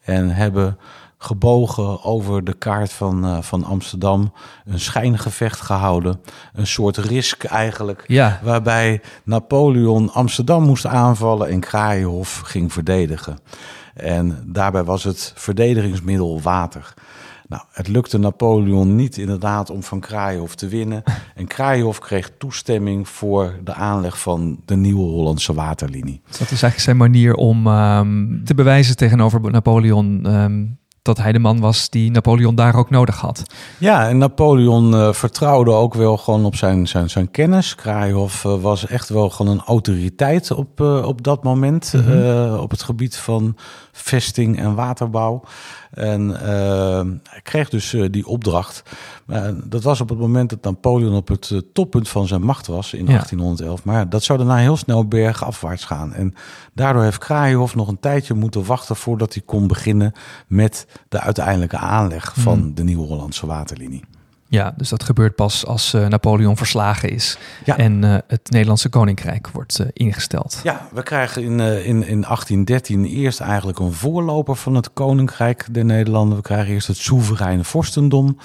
En 0.10 0.30
hebben 0.30 0.78
gebogen 1.18 2.04
over 2.04 2.44
de 2.44 2.54
kaart 2.54 2.92
van, 2.92 3.26
uh, 3.26 3.38
van 3.42 3.64
Amsterdam. 3.64 4.34
Een 4.66 4.80
schijngevecht 4.80 5.62
gehouden. 5.62 6.22
Een 6.54 6.68
soort 6.68 6.98
risk 6.98 7.44
eigenlijk. 7.44 8.04
Ja. 8.08 8.40
Waarbij 8.44 9.02
Napoleon 9.24 10.12
Amsterdam 10.12 10.64
moest 10.64 10.86
aanvallen 10.86 11.50
en 11.50 11.60
Kraaienhof 11.60 12.40
ging 12.40 12.74
verdedigen. 12.74 13.38
En 13.94 14.44
daarbij 14.46 14.84
was 14.84 15.04
het 15.04 15.34
verdedigingsmiddel 15.36 16.42
water. 16.42 16.94
Nou, 17.50 17.64
het 17.72 17.88
lukte 17.88 18.18
Napoleon 18.18 18.96
niet 18.96 19.18
inderdaad 19.18 19.70
om 19.70 19.84
van 19.84 20.00
Kraaienhof 20.00 20.56
te 20.56 20.68
winnen. 20.68 21.04
En 21.36 21.48
Kraaienhof 21.48 22.00
kreeg 22.00 22.32
toestemming 22.38 23.08
voor 23.08 23.60
de 23.64 23.74
aanleg 23.74 24.20
van 24.20 24.60
de 24.66 24.76
nieuwe 24.76 25.02
Hollandse 25.04 25.54
waterlinie. 25.54 26.22
Dat 26.26 26.40
is 26.40 26.50
eigenlijk 26.50 26.80
zijn 26.80 26.98
manier 26.98 27.34
om 27.34 27.68
um, 27.68 28.42
te 28.46 28.54
bewijzen 28.54 28.96
tegenover 28.96 29.52
Napoleon 29.52 30.36
um, 30.36 30.80
dat 31.02 31.18
hij 31.18 31.32
de 31.32 31.40
man 31.40 31.60
was 31.60 31.90
die 31.90 32.12
Napoleon 32.12 32.56
daar 32.56 32.76
ook 32.76 32.90
nodig 32.90 33.20
had. 33.20 33.44
Ja, 33.78 34.10
en 34.10 34.18
Napoleon 34.18 34.94
uh, 34.94 35.14
vertrouwde 35.14 35.72
ook 35.72 35.94
wel 35.94 36.18
gewoon 36.18 36.46
op 36.46 36.56
zijn, 36.56 36.88
zijn, 36.88 37.10
zijn 37.10 37.32
kennis. 37.32 37.76
Kraaienhof 37.76 38.44
uh, 38.44 38.62
was 38.62 38.86
echt 38.86 39.10
wel 39.10 39.30
gewoon 39.30 39.52
een 39.52 39.64
autoriteit 39.66 40.52
op, 40.52 40.82
uh, 40.82 41.06
op 41.06 41.24
dat 41.24 41.44
moment 41.44 41.94
mm 41.94 42.02
-hmm. 42.02 42.58
op 42.58 42.72
het 42.72 42.84
gebied 42.84 43.18
van 43.18 43.56
vesting 44.02 44.60
en 44.60 44.76
waterbouw. 44.76 45.44
En 45.92 46.30
hij 47.24 47.42
kreeg 47.44 47.70
dus 47.70 47.94
uh, 47.94 48.06
die 48.12 48.28
opdracht. 48.28 48.84
Dat 49.64 49.84
was 49.84 50.02
op 50.02 50.10
het 50.10 50.20
moment 50.20 50.50
dat 50.50 50.64
Napoleon 50.64 51.16
op 51.16 51.28
het 51.28 51.64
toppunt 51.74 52.10
van 52.10 52.28
zijn 52.28 52.42
macht 52.42 52.68
was 52.68 52.94
in 52.94 53.06
ja. 53.06 53.12
1811. 53.12 53.84
Maar 53.84 54.10
dat 54.10 54.24
zou 54.24 54.38
daarna 54.38 54.56
heel 54.56 54.78
snel 54.78 55.08
bergafwaarts 55.08 55.86
gaan. 55.86 56.14
En 56.14 56.34
daardoor 56.74 57.04
heeft 57.04 57.18
Kraaienhof 57.18 57.76
nog 57.76 57.88
een 57.88 58.00
tijdje 58.00 58.34
moeten 58.34 58.66
wachten 58.66 58.96
voordat 58.96 59.34
hij 59.34 59.44
kon 59.46 59.68
beginnen 59.68 60.14
met 60.48 60.88
de 61.10 61.20
uiteindelijke 61.20 61.78
aanleg 61.78 62.34
van 62.36 62.60
hmm. 62.60 62.76
de 62.76 62.84
Nieuwe 62.84 63.08
Hollandse 63.08 63.46
Waterlinie. 63.46 64.04
Ja, 64.52 64.74
dus 64.78 64.90
dat 64.90 65.04
gebeurt 65.04 65.36
pas 65.36 65.66
als 65.66 65.94
uh, 65.94 66.08
Napoleon 66.08 66.58
verslagen 66.58 67.10
is 67.10 67.38
ja. 67.66 67.78
en 67.78 68.04
uh, 68.04 68.18
het 68.28 68.50
Nederlandse 68.50 68.90
Koninkrijk 68.90 69.50
wordt 69.50 69.80
uh, 69.80 69.88
ingesteld. 69.94 70.60
Ja, 70.64 70.88
we 70.92 71.04
krijgen 71.04 71.44
in, 71.44 71.60
in, 71.60 72.08
in 72.08 72.22
1813 72.22 73.06
eerst 73.06 73.40
eigenlijk 73.40 73.80
een 73.80 73.94
voorloper 73.94 74.56
van 74.56 74.76
het 74.76 74.94
Koninkrijk 74.94 75.68
der 75.72 75.86
Nederlanden. 75.86 76.38
We 76.38 76.44
krijgen 76.44 76.74
eerst 76.74 76.88
het 76.88 76.98
soevereine 76.98 77.64
vorstendom. 77.64 78.38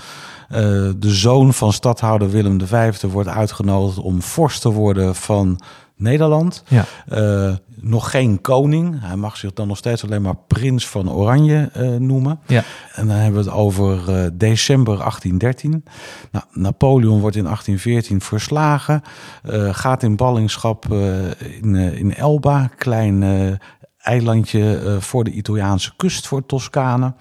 de 0.49 0.96
zoon 1.00 1.54
van 1.54 1.73
stadhouder 1.73 2.30
Willem 2.30 2.66
V 2.66 3.00
wordt 3.00 3.28
uitgenodigd 3.28 3.99
om 3.99 4.23
vorst 4.23 4.61
te 4.61 4.70
worden 4.70 5.14
van 5.14 5.61
Nederland. 6.04 6.62
Ja. 6.68 6.84
Uh, 7.12 7.54
nog 7.80 8.11
geen 8.11 8.40
koning. 8.40 9.00
Hij 9.00 9.16
mag 9.16 9.37
zich 9.37 9.52
dan 9.52 9.68
nog 9.68 9.76
steeds 9.76 10.04
alleen 10.04 10.23
maar 10.23 10.37
prins 10.46 10.88
van 10.88 11.11
Oranje 11.11 11.70
uh, 11.76 11.96
noemen. 11.96 12.38
Ja. 12.46 12.62
En 12.94 13.06
dan 13.06 13.16
hebben 13.16 13.44
we 13.44 13.50
het 13.50 13.58
over 13.58 13.94
uh, 13.96 14.26
december 14.32 14.96
1813. 14.96 15.84
Nou, 16.30 16.44
Napoleon 16.52 17.20
wordt 17.20 17.37
in 17.37 17.44
1814 17.44 18.20
verslagen. 18.20 19.02
gaat 19.70 20.02
in 20.02 20.16
ballingschap 20.16 20.87
in, 21.61 21.75
in 21.75 22.14
Elba, 22.14 22.70
klein 22.76 23.23
eilandje 24.04 24.96
voor 25.00 25.25
de 25.25 25.30
Italiaanse 25.30 25.92
kust 25.96 26.26
voor 26.26 26.46
Toscane. 26.46 27.14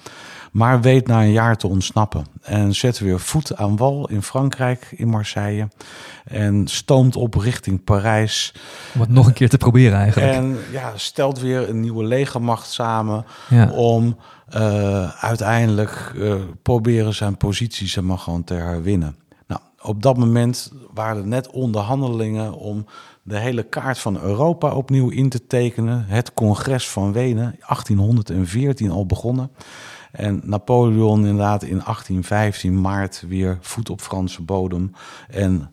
Maar 0.52 0.82
weet 0.82 1.08
na 1.08 1.22
een 1.22 1.32
jaar 1.32 1.58
te 1.58 1.68
ontsnappen. 1.68 2.25
En 2.42 2.75
zet 2.75 3.00
weer 3.00 3.20
voet 3.20 3.56
aan 3.56 3.78
wal 3.78 4.10
in 4.10 4.22
Frankrijk, 4.22 4.94
in 4.96 5.08
Marseille. 5.08 5.68
En 6.25 6.68
stoomt 6.68 7.16
op 7.16 7.34
richting 7.36 7.84
Parijs. 7.84 8.54
Om 8.94 9.02
het 9.02 9.10
nog 9.10 9.28
een 9.28 9.34
keer 9.34 9.50
te 9.50 9.58
proberen 9.58 9.98
eigenlijk. 9.98 10.34
En 10.34 10.58
ja, 10.72 10.92
stelt 10.96 11.40
weer 11.40 11.70
een 11.70 11.80
nieuwe 11.80 12.04
legermacht 12.04 12.72
samen. 12.72 13.25
Ja. 13.50 13.70
Om 13.70 14.18
uh, 14.56 15.24
uiteindelijk 15.24 16.12
uh, 16.16 16.36
proberen 16.62 17.13
zijn 17.13 17.38
positie 17.38 17.88
zeg 17.88 18.04
maar, 18.04 18.18
gewoon 18.18 18.44
te 18.44 18.54
herwinnen. 18.54 19.16
Nou, 19.48 19.62
op 19.82 20.02
dat 20.02 20.18
moment 20.18 20.72
waren 20.94 21.22
er 21.22 21.28
net 21.28 21.50
onderhandelingen 21.50 22.54
om 22.54 22.86
de 23.24 23.39
hele 23.39 23.63
kaart 23.63 24.00
van 24.00 24.22
Europa 24.22 24.74
opnieuw 24.74 25.10
in 25.10 25.30
te 25.30 25.48
tekenen. 25.48 26.06
Het 26.08 26.34
congres 26.34 26.89
van 26.89 27.13
Wenen, 27.13 27.56
1814 27.60 28.92
al 28.92 29.06
begonnen. 29.06 29.51
En 30.12 30.42
Napoleon 30.44 31.20
inderdaad 31.20 31.63
in 31.63 31.80
1815 31.80 32.82
maart 32.82 33.24
weer 33.27 33.58
voet 33.62 33.89
op 33.89 34.01
Franse 34.01 34.42
bodem. 34.42 34.92
En 35.30 35.72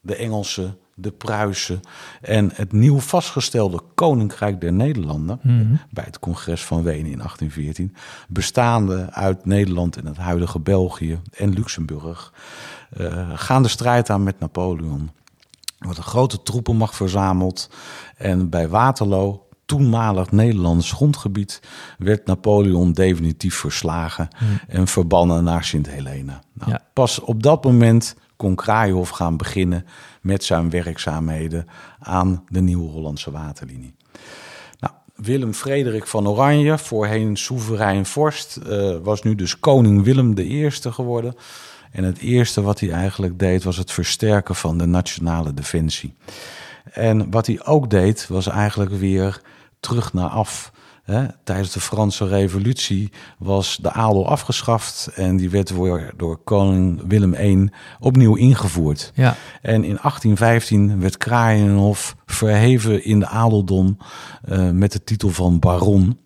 de 0.00 0.16
Engelsen, 0.16 0.78
de 0.94 1.10
Pruisen 1.10 1.80
en 2.20 2.50
het 2.54 2.72
nieuw 2.72 2.98
vastgestelde 2.98 3.80
Koninkrijk 3.94 4.60
der 4.60 4.72
Nederlanden... 4.72 5.38
Mm 5.42 5.58
-hmm. 5.58 5.80
bij 5.90 6.04
het 6.04 6.18
congres 6.18 6.64
van 6.64 6.82
Wenen 6.82 7.10
in 7.10 7.18
1814... 7.18 7.94
bestaande 8.28 9.12
uit 9.12 9.44
Nederland 9.44 9.96
en 9.96 10.06
het 10.06 10.16
huidige 10.16 10.60
België 10.60 11.20
en 11.36 11.52
Luxemburg... 11.52 12.32
Uh, 13.00 13.30
gaan 13.34 13.62
de 13.62 13.68
strijd 13.68 14.10
aan 14.10 14.22
met 14.22 14.38
Napoleon. 14.38 15.10
Wordt 15.82 15.98
een 15.98 16.04
grote 16.04 16.42
troepenmacht 16.42 16.96
verzameld. 16.96 17.70
En 18.16 18.50
bij 18.50 18.68
Waterloo 18.68 19.46
toenmalig 19.66 20.30
Nederlands 20.30 20.92
grondgebied 20.92 21.60
werd 21.98 22.26
Napoleon 22.26 22.92
definitief 22.92 23.54
verslagen 23.54 24.28
mm. 24.40 24.60
en 24.68 24.86
verbannen 24.86 25.44
naar 25.44 25.64
Sint 25.64 25.90
Helena. 25.90 26.42
Nou, 26.52 26.70
ja. 26.70 26.80
Pas 26.92 27.20
op 27.20 27.42
dat 27.42 27.64
moment 27.64 28.14
kon 28.36 28.54
Kraaienhof 28.54 29.08
gaan 29.08 29.36
beginnen 29.36 29.86
met 30.20 30.44
zijn 30.44 30.70
werkzaamheden 30.70 31.66
aan 31.98 32.44
de 32.48 32.60
Nieuwe 32.60 32.90
Hollandse 32.90 33.30
Waterlinie. 33.30 33.94
Nou, 34.80 34.94
Willem 35.14 35.54
Frederik 35.54 36.06
van 36.06 36.28
Oranje, 36.28 36.78
voorheen 36.78 37.36
soeverein 37.36 38.06
vorst, 38.06 38.58
uh, 38.66 38.96
was 39.02 39.22
nu 39.22 39.34
dus 39.34 39.58
koning 39.58 40.04
Willem 40.04 40.38
I 40.38 40.70
geworden. 40.70 41.34
En 41.92 42.04
het 42.04 42.18
eerste 42.18 42.62
wat 42.62 42.80
hij 42.80 42.90
eigenlijk 42.90 43.38
deed 43.38 43.64
was 43.64 43.76
het 43.76 43.92
versterken 43.92 44.54
van 44.54 44.78
de 44.78 44.86
nationale 44.86 45.54
defensie. 45.54 46.14
En 46.92 47.30
wat 47.30 47.46
hij 47.46 47.64
ook 47.64 47.90
deed 47.90 48.26
was 48.28 48.46
eigenlijk 48.46 48.90
weer 48.90 49.40
terug 49.80 50.12
naar 50.12 50.28
af. 50.28 50.72
Hè, 51.02 51.26
tijdens 51.44 51.72
de 51.72 51.80
Franse 51.80 52.26
Revolutie 52.26 53.12
was 53.38 53.78
de 53.82 53.92
adel 53.92 54.28
afgeschaft 54.28 55.10
en 55.14 55.36
die 55.36 55.50
werd 55.50 55.76
weer 55.76 56.12
door 56.16 56.36
koning 56.36 57.02
Willem 57.08 57.34
I 57.34 57.68
opnieuw 58.00 58.34
ingevoerd. 58.34 59.12
Ja. 59.14 59.36
En 59.62 59.74
in 59.74 59.98
1815 60.02 61.00
werd 61.00 61.16
Kraaienhof 61.16 62.16
verheven 62.26 63.04
in 63.04 63.18
de 63.18 63.26
adeldom 63.26 63.98
uh, 64.48 64.70
met 64.70 64.92
de 64.92 65.04
titel 65.04 65.28
van 65.28 65.58
baron. 65.58 66.18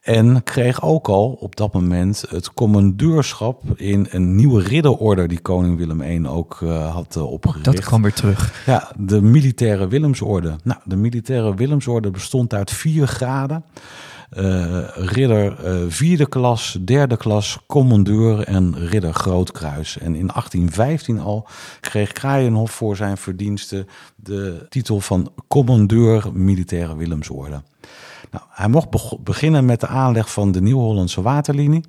En 0.00 0.42
kreeg 0.42 0.82
ook 0.82 1.08
al 1.08 1.30
op 1.32 1.56
dat 1.56 1.72
moment 1.72 2.24
het 2.28 2.52
commandeurschap 2.54 3.62
in 3.76 4.06
een 4.10 4.34
nieuwe 4.34 4.62
ridderorde 4.62 5.28
die 5.28 5.40
koning 5.40 5.76
Willem 5.76 6.02
I 6.02 6.26
ook 6.26 6.60
uh, 6.60 6.94
had 6.94 7.16
uh, 7.16 7.32
opgericht. 7.32 7.64
Dat 7.64 7.80
kwam 7.80 8.02
weer 8.02 8.12
terug. 8.12 8.62
Ja, 8.66 8.92
de 8.98 9.22
militaire 9.22 9.88
Willemsorde. 9.88 10.56
Nou, 10.64 10.80
de 10.84 10.96
militaire 10.96 11.54
Willemsorde 11.54 12.10
bestond 12.10 12.54
uit 12.54 12.70
vier 12.70 13.06
graden. 13.06 13.64
Uh, 14.36 14.88
ridder 14.94 15.56
vierde 15.92 16.28
klas, 16.28 16.78
derde 16.80 17.16
klas, 17.16 17.58
commandeur 17.66 18.44
en 18.44 18.86
ridder 18.86 19.14
grootkruis. 19.14 19.98
En 19.98 20.14
in 20.14 20.26
1815 20.26 21.18
al 21.18 21.48
kreeg 21.80 22.12
Kraaienhof 22.12 22.70
voor 22.70 22.96
zijn 22.96 23.16
verdiensten 23.16 23.86
de 24.16 24.66
titel 24.68 25.00
van 25.00 25.32
commandeur 25.48 26.30
militaire 26.32 26.96
Willemsorde. 26.96 27.62
Nou, 28.30 28.44
hij 28.50 28.68
mocht 28.68 28.88
beginnen 29.24 29.64
met 29.64 29.80
de 29.80 29.86
aanleg 29.86 30.32
van 30.32 30.52
de 30.52 30.60
Nieuw-Hollandse 30.60 31.22
waterlinie. 31.22 31.84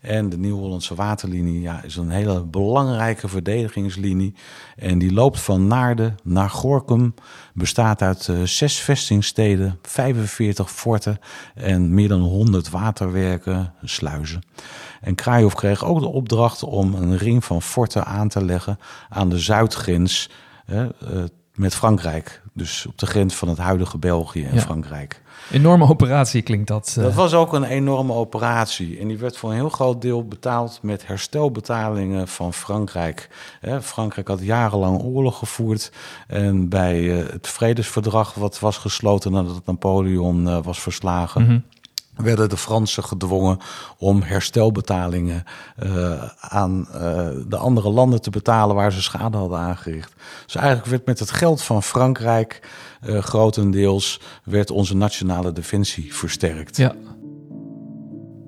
En 0.00 0.28
de 0.28 0.38
Nieuw-Hollandse 0.38 0.94
waterlinie 0.94 1.60
ja, 1.60 1.82
is 1.82 1.96
een 1.96 2.10
hele 2.10 2.44
belangrijke 2.44 3.28
verdedigingslinie. 3.28 4.34
En 4.76 4.98
die 4.98 5.12
loopt 5.12 5.40
van 5.40 5.66
Naarden 5.66 6.16
naar 6.22 6.50
Gorkum. 6.50 7.14
Bestaat 7.54 8.02
uit 8.02 8.28
uh, 8.28 8.42
zes 8.42 8.80
vestingsteden, 8.80 9.78
45 9.82 10.70
forten 10.70 11.18
en 11.54 11.94
meer 11.94 12.08
dan 12.08 12.20
100 12.20 12.70
waterwerken, 12.70 13.74
sluizen. 13.82 14.42
En 15.00 15.14
Kraaihof 15.14 15.54
kreeg 15.54 15.84
ook 15.84 16.00
de 16.00 16.06
opdracht 16.06 16.62
om 16.62 16.94
een 16.94 17.16
ring 17.16 17.44
van 17.44 17.62
forten 17.62 18.04
aan 18.04 18.28
te 18.28 18.44
leggen 18.44 18.78
aan 19.08 19.28
de 19.28 19.38
zuidgrens 19.38 20.30
uh, 20.70 20.84
met 21.56 21.74
Frankrijk. 21.74 22.42
Dus 22.52 22.86
op 22.86 22.98
de 22.98 23.06
grens 23.06 23.34
van 23.34 23.48
het 23.48 23.58
huidige 23.58 23.98
België 23.98 24.44
en 24.44 24.54
Ja. 24.54 24.60
Frankrijk. 24.60 25.22
Enorme 25.50 25.88
operatie 25.88 26.42
klinkt 26.42 26.68
dat. 26.68 26.94
eh. 26.98 27.04
Dat 27.04 27.14
was 27.14 27.34
ook 27.34 27.52
een 27.52 27.64
enorme 27.64 28.12
operatie. 28.12 28.98
En 28.98 29.08
die 29.08 29.18
werd 29.18 29.36
voor 29.36 29.50
een 29.50 29.56
heel 29.56 29.68
groot 29.68 30.02
deel 30.02 30.24
betaald 30.24 30.78
met 30.82 31.06
herstelbetalingen 31.06 32.28
van 32.28 32.52
Frankrijk. 32.52 33.28
Frankrijk 33.82 34.28
had 34.28 34.42
jarenlang 34.42 35.02
oorlog 35.02 35.38
gevoerd. 35.38 35.92
En 36.26 36.68
bij 36.68 37.20
eh, 37.20 37.32
het 37.32 37.48
vredesverdrag 37.48 38.34
wat 38.34 38.58
was 38.60 38.76
gesloten 38.76 39.32
nadat 39.32 39.66
Napoleon 39.66 40.48
eh, 40.48 40.58
was 40.62 40.80
verslagen. 40.80 41.42
Mhm. 41.42 41.58
Werden 42.16 42.48
de 42.48 42.56
Fransen 42.56 43.04
gedwongen 43.04 43.58
om 43.98 44.22
herstelbetalingen 44.22 45.44
eh, 45.76 46.22
aan 46.40 46.88
eh, 46.92 47.28
de 47.48 47.56
andere 47.56 47.90
landen 47.90 48.20
te 48.20 48.30
betalen 48.30 48.76
waar 48.76 48.92
ze 48.92 49.02
schade 49.02 49.36
hadden 49.36 49.58
aangericht. 49.58 50.12
Dus 50.44 50.54
eigenlijk 50.54 50.86
werd 50.86 51.06
met 51.06 51.18
het 51.18 51.30
geld 51.30 51.62
van 51.62 51.82
Frankrijk 51.82 52.68
eh, 53.00 53.18
grotendeels 53.18 54.20
werd 54.44 54.70
onze 54.70 54.96
nationale 54.96 55.52
defensie 55.52 56.14
versterkt. 56.14 56.76
Ja. 56.76 56.94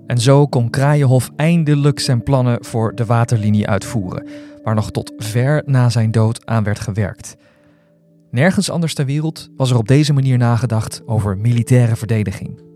En 0.07 0.19
zo 0.19 0.47
kon 0.47 0.71
Kraaienhof 0.71 1.31
eindelijk 1.37 2.01
zijn 2.01 2.23
plannen 2.23 2.65
voor 2.65 2.95
de 2.95 3.05
waterlinie 3.05 3.69
uitvoeren, 3.69 4.29
waar 4.63 4.75
nog 4.75 4.91
tot 4.91 5.13
ver 5.17 5.63
na 5.67 5.89
zijn 5.89 6.11
dood 6.11 6.47
aan 6.47 6.65
werd 6.65 6.81
gewerkt. 6.81 7.37
Nergens 8.31 8.71
anders 8.71 8.95
ter 8.95 9.05
wereld 9.05 9.49
was 9.57 9.71
er 9.71 9.77
op 9.77 9.89
deze 9.89 10.13
manier 10.13 10.39
nagedacht 10.39 11.03
over 11.07 11.39
militaire 11.39 11.97
verdediging. 11.97 12.68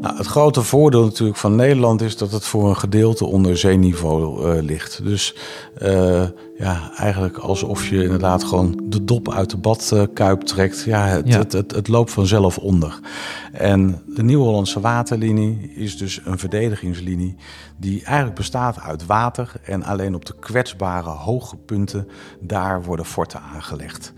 Nou, 0.00 0.16
het 0.16 0.26
grote 0.26 0.62
voordeel 0.62 1.04
natuurlijk 1.04 1.38
van 1.38 1.56
Nederland 1.56 2.02
is 2.02 2.16
dat 2.16 2.32
het 2.32 2.44
voor 2.44 2.68
een 2.68 2.76
gedeelte 2.76 3.24
onder 3.24 3.56
zeeniveau 3.56 4.50
eh, 4.50 4.62
ligt. 4.62 5.04
Dus 5.04 5.34
eh, 5.74 6.24
ja, 6.56 6.92
eigenlijk 6.96 7.38
alsof 7.38 7.86
je 7.86 8.02
inderdaad 8.02 8.44
gewoon 8.44 8.80
de 8.84 9.04
dop 9.04 9.32
uit 9.32 9.50
de 9.50 9.56
badkuip 9.56 10.40
trekt. 10.40 10.82
Ja, 10.82 11.06
het, 11.06 11.28
Ja. 11.28 11.38
Het, 11.38 11.52
het, 11.52 11.70
het 11.70 11.88
loopt 11.88 12.10
vanzelf 12.10 12.58
onder. 12.58 12.98
En 13.52 14.02
de 14.06 14.22
Nieuw-Hollandse 14.22 14.80
waterlinie 14.80 15.72
is 15.74 15.96
dus 15.96 16.20
een 16.24 16.38
verdedigingslinie 16.38 17.36
die 17.76 18.04
eigenlijk 18.04 18.36
bestaat 18.36 18.80
uit 18.80 19.06
water. 19.06 19.52
En 19.62 19.82
alleen 19.82 20.14
op 20.14 20.24
de 20.24 20.34
kwetsbare 20.40 21.08
hoge 21.08 21.56
punten, 21.56 22.08
daar 22.40 22.82
worden 22.82 23.06
forten 23.06 23.40
aangelegd. 23.40 24.12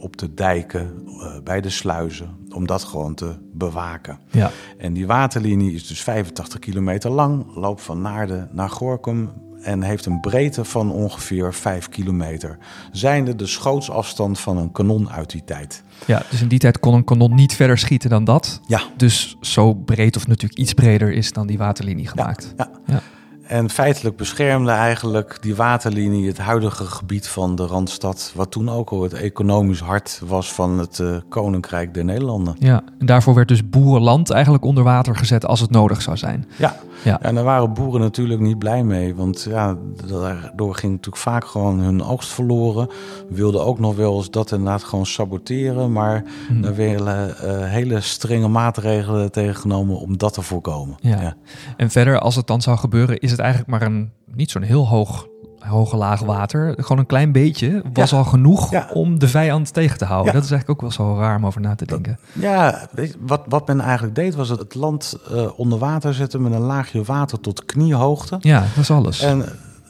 Op 0.00 0.16
de 0.16 0.34
dijken, 0.34 0.92
eh, 1.06 1.40
bij 1.44 1.60
de 1.60 1.70
sluizen, 1.70 2.36
om 2.54 2.66
dat 2.66 2.84
gewoon 2.84 3.14
te 3.14 3.34
bewaken. 3.52 4.18
Ja. 4.30 4.50
En 4.78 4.92
die 4.92 5.06
waterlinie 5.06 5.72
is 5.74 5.86
dus 5.86 6.02
85 6.02 6.58
kilometer 6.58 7.10
lang, 7.10 7.54
loopt 7.54 7.82
van 7.82 8.00
Naarden 8.02 8.48
naar 8.52 8.70
Gorkum 8.70 9.30
en 9.62 9.82
heeft 9.82 10.06
een 10.06 10.20
breedte 10.20 10.64
van 10.64 10.92
ongeveer 10.92 11.54
5 11.54 11.88
kilometer. 11.88 12.58
Zijnde 12.92 13.34
de 13.36 13.46
schootsafstand 13.46 14.40
van 14.40 14.56
een 14.56 14.72
kanon 14.72 15.10
uit 15.10 15.30
die 15.30 15.44
tijd. 15.44 15.82
ja, 16.06 16.22
dus 16.30 16.42
in 16.42 16.48
die 16.48 16.58
tijd 16.58 16.78
kon 16.80 16.94
een 16.94 17.04
kanon 17.04 17.34
niet 17.34 17.54
verder 17.54 17.78
schieten 17.78 18.10
dan 18.10 18.24
dat. 18.24 18.60
Ja, 18.66 18.80
Dus 18.96 19.36
zo 19.40 19.74
breed 19.74 20.16
of 20.16 20.26
natuurlijk 20.26 20.60
iets 20.60 20.72
breder 20.74 21.12
is 21.12 21.32
dan 21.32 21.46
die 21.46 21.58
waterlinie 21.58 22.06
gemaakt. 22.08 22.54
ja. 22.56 22.70
Ja. 22.86 23.02
En 23.46 23.70
feitelijk 23.70 24.16
beschermde 24.16 24.70
eigenlijk 24.70 25.38
die 25.40 25.56
waterlinie 25.56 26.26
het 26.26 26.38
huidige 26.38 26.84
gebied 26.84 27.28
van 27.28 27.56
de 27.56 27.66
Randstad, 27.66 28.32
wat 28.34 28.50
toen 28.50 28.70
ook 28.70 28.90
al 28.90 29.02
het 29.02 29.12
economisch 29.12 29.80
hart 29.80 30.20
was 30.26 30.52
van 30.52 30.78
het 30.78 30.98
eh, 30.98 31.16
Koninkrijk 31.28 31.94
der 31.94 32.04
Nederlanden. 32.04 32.56
Ja, 32.58 32.82
en 32.98 33.06
daarvoor 33.06 33.34
werd 33.34 33.48
dus 33.48 33.68
boerenland 33.68 34.30
eigenlijk 34.30 34.64
onder 34.64 34.84
water 34.84 35.16
gezet 35.16 35.46
als 35.46 35.60
het 35.60 35.70
nodig 35.70 36.02
zou 36.02 36.16
zijn. 36.16 36.46
Ja, 36.56 36.76
Ja. 37.04 37.20
en 37.20 37.34
daar 37.34 37.44
waren 37.44 37.72
boeren 37.74 38.00
natuurlijk 38.00 38.40
niet 38.40 38.58
blij 38.58 38.84
mee. 38.84 39.14
Want 39.14 39.46
ja, 39.48 39.76
daardoor 40.08 40.74
ging 40.74 40.92
natuurlijk 40.92 41.22
vaak 41.22 41.44
gewoon 41.44 41.78
hun 41.78 42.02
oogst 42.02 42.28
verloren. 42.32 42.88
Wilden 43.28 43.64
ook 43.64 43.78
nog 43.78 43.96
wel 43.96 44.16
eens 44.16 44.30
dat 44.30 44.50
inderdaad 44.52 44.82
gewoon 44.84 45.06
saboteren. 45.06 45.92
Maar 45.92 46.24
Hm. 46.48 46.60
daar 46.60 46.74
werden 46.76 47.38
eh, 47.38 47.70
hele 47.70 48.00
strenge 48.00 48.48
maatregelen 48.48 49.32
tegen 49.32 49.54
genomen 49.56 49.98
om 49.98 50.18
dat 50.18 50.32
te 50.32 50.42
voorkomen. 50.42 50.96
Ja. 51.00 51.34
En 51.76 51.90
verder, 51.90 52.18
als 52.18 52.36
het 52.36 52.46
dan 52.46 52.62
zou 52.62 52.76
gebeuren, 52.78 53.18
is 53.18 53.30
het 53.30 53.40
eigenlijk 53.40 53.70
maar 53.70 53.82
een 53.82 54.12
niet 54.34 54.50
zo'n 54.50 54.62
heel 54.62 54.88
hoog, 54.88 55.26
hoge 55.68 55.96
laag 55.96 56.20
water. 56.20 56.74
Gewoon 56.76 56.98
een 56.98 57.06
klein 57.06 57.32
beetje 57.32 57.82
was 57.92 58.10
Ja. 58.10 58.16
al 58.16 58.24
genoeg 58.24 58.70
Ja. 58.70 58.88
om 58.92 59.18
de 59.18 59.28
vijand 59.28 59.72
tegen 59.72 59.98
te 59.98 60.04
houden. 60.04 60.26
Ja. 60.26 60.38
Dat 60.38 60.44
is 60.44 60.50
eigenlijk 60.50 60.82
ook 60.82 60.88
wel 60.96 61.06
zo 61.06 61.18
raar 61.20 61.36
om 61.36 61.46
over 61.46 61.60
na 61.60 61.74
te 61.74 61.86
denken. 61.86 62.18
Ja, 62.32 62.88
weet 62.92 63.08
je, 63.12 63.16
wat, 63.20 63.42
wat 63.48 63.66
men 63.66 63.80
eigenlijk 63.80 64.14
deed 64.14 64.34
was 64.34 64.48
het, 64.48 64.74
land 64.74 65.18
eh, 65.32 65.58
onder 65.58 65.78
water 65.78 66.14
zetten 66.14 66.42
met 66.42 66.52
een 66.52 66.60
laagje 66.60 67.02
water 67.02 67.40
tot 67.40 67.64
kniehoogte. 67.64 68.36
Ja, 68.40 68.60
dat 68.60 68.76
is 68.82 68.90
alles. 68.90 69.20
En 69.20 69.44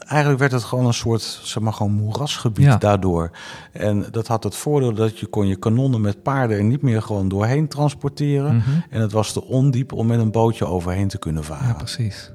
eigenlijk 0.07 0.39
werd 0.39 0.51
het 0.51 0.63
gewoon 0.63 0.85
een 0.85 0.93
soort, 0.93 1.21
zeg 1.43 1.63
maar, 1.63 1.73
gewoon 1.73 1.91
moerasgebied 1.91 2.65
Ja. 2.65 2.77
daardoor. 2.77 3.31
En 3.71 4.05
dat 4.11 4.27
had 4.27 4.43
het 4.43 4.55
voordeel 4.55 4.93
dat 4.93 5.19
je 5.19 5.25
kon 5.25 5.47
je 5.47 5.55
kanonnen 5.55 6.01
met 6.01 6.23
paarden 6.23 6.57
er 6.57 6.63
niet 6.63 6.81
meer 6.81 7.01
gewoon 7.01 7.27
doorheen 7.29 7.67
transporteren. 7.67 8.55
Mhm. 8.55 8.69
En 8.89 9.01
het 9.01 9.11
was 9.11 9.31
te 9.33 9.43
ondiep 9.45 9.91
om 9.93 10.07
met 10.07 10.19
een 10.19 10.31
bootje 10.31 10.65
overheen 10.65 11.07
te 11.07 11.17
kunnen 11.17 11.41
Ja, 11.41 11.47
varen. 11.55 11.75
precies. 11.75 12.31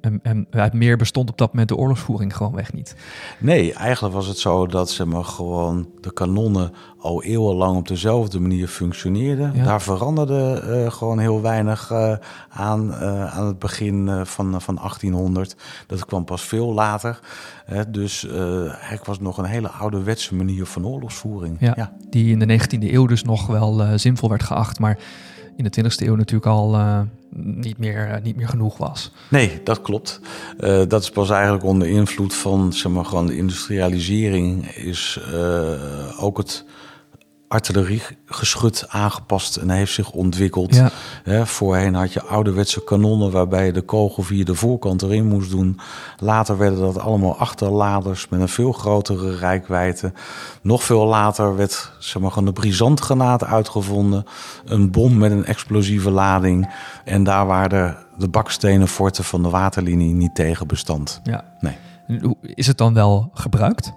Ja. 0.00 0.10
En, 0.10 0.20
en 0.22 0.46
uit 0.50 0.72
meer 0.72 0.96
bestond 0.96 1.30
op 1.30 1.38
dat 1.38 1.50
moment 1.50 1.68
de 1.68 1.76
oorlogsvoering 1.76 2.36
gewoon 2.36 2.54
weg 2.54 2.72
niet. 2.72 2.96
nee, 3.38 3.72
eigenlijk 3.72 4.14
was 4.14 4.26
het 4.26 4.38
zo 4.38 4.66
dat 4.66 4.90
zeg 4.90 5.06
maar, 5.06 5.24
gewoon 5.24 5.88
de 6.00 6.12
kanonnen 6.12 6.72
al 6.98 7.22
eeuwenlang 7.22 7.76
op 7.76 7.88
dezelfde 7.88 8.40
manier 8.40 8.68
functioneerden. 8.68 9.52
Ja. 9.54 9.64
Daar 9.64 9.82
veranderde 9.82 10.60
eh, 10.60 10.92
gewoon 10.92 11.18
heel 11.18 11.42
weinig 11.42 11.90
eh, 11.90 12.16
aan 12.48 12.94
eh, 12.94 13.36
aan 13.36 13.46
het 13.46 13.58
begin 13.58 14.10
van, 14.24 14.60
van 14.60 14.74
1800. 14.74 15.56
Dat 15.86 16.04
kwam 16.04 16.24
pas 16.24 16.42
veel 16.42 16.72
later. 16.72 17.20
Hè, 17.64 17.90
dus 17.90 18.28
eigenlijk 18.28 19.04
was 19.04 19.16
het 19.16 19.24
nog 19.24 19.38
een 19.38 19.44
hele 19.44 19.68
ouderwetse 19.68 20.34
manier 20.34 20.66
van 20.66 20.86
oorlogsvoering. 20.86 21.56
Ja. 21.60 21.92
Die 22.10 22.30
in 22.30 22.38
de 22.38 22.60
19e 22.60 22.92
eeuw 22.92 23.06
dus 23.06 23.22
nog 23.22 23.46
wel 23.46 23.98
zinvol 23.98 24.28
werd 24.28 24.42
geacht, 24.42 24.78
maar 24.78 24.98
in 25.56 25.64
de 25.64 25.82
20e 25.82 26.06
eeuw 26.06 26.16
natuurlijk 26.16 26.46
al 26.46 26.76
niet, 27.36 27.78
meer, 27.78 28.08
eh, 28.10 28.22
niet 28.22 28.36
meer 28.36 28.48
genoeg 28.48 28.78
was. 28.78 29.12
Nee, 29.30 29.60
dat 29.64 29.82
klopt. 29.82 30.20
Eh, 30.58 30.82
dat 30.88 31.02
is 31.02 31.10
pas 31.10 31.30
eigenlijk 31.30 31.64
onder 31.64 31.88
invloed 31.88 32.34
van 32.34 32.72
zeg 32.72 32.92
maar, 32.92 33.04
gewoon 33.04 33.26
de 33.26 33.36
industrialisering 33.36 34.66
is 34.66 35.20
eh, 35.32 36.24
ook 36.24 36.36
het 36.36 36.64
artilleriegeschut 37.48 38.84
aangepast 38.88 39.56
en 39.56 39.70
heeft 39.70 39.92
zich 39.92 40.10
ontwikkeld. 40.10 40.74
Ja. 41.24 41.46
voorheen 41.46 41.94
had 41.94 42.12
je 42.12 42.22
ouderwetse 42.22 42.84
kanonnen 42.84 43.30
waarbij 43.30 43.66
je 43.66 43.72
de 43.72 43.80
kogel 43.80 44.22
via 44.22 44.44
de 44.44 44.54
voorkant 44.54 45.02
erin 45.02 45.26
moest 45.26 45.50
doen. 45.50 45.80
Later 46.18 46.58
werden 46.58 46.80
dat 46.80 46.98
allemaal 46.98 47.36
achterladers 47.36 48.28
met 48.28 48.40
een 48.40 48.48
veel 48.48 48.72
grotere 48.72 49.36
rijkwijde. 49.36 50.12
Nog 50.62 50.84
veel 50.84 51.06
later 51.06 51.56
werd 51.56 51.92
zeg 51.98 52.22
maar, 52.22 52.36
een 52.36 52.52
brisantgranaat 52.52 53.44
uitgevonden. 53.44 54.24
Een 54.64 54.90
bom 54.90 55.18
met 55.18 55.30
een 55.30 55.44
explosieve 55.44 56.10
lading. 56.10 56.70
En 57.04 57.24
daar 57.24 57.46
waren 57.46 57.96
de, 58.18 58.28
bakstenen 58.28 58.88
forten 58.88 59.24
van 59.24 59.42
de 59.42 59.50
waterlinie 59.50 60.14
niet 60.14 60.34
tegen 60.34 60.66
bestand. 60.66 61.20
Ja. 61.22 61.44
Nee. 61.60 61.76
Is 62.42 62.66
het 62.66 62.78
dan 62.78 62.94
wel 62.94 63.30
gebruikt? 63.34 63.92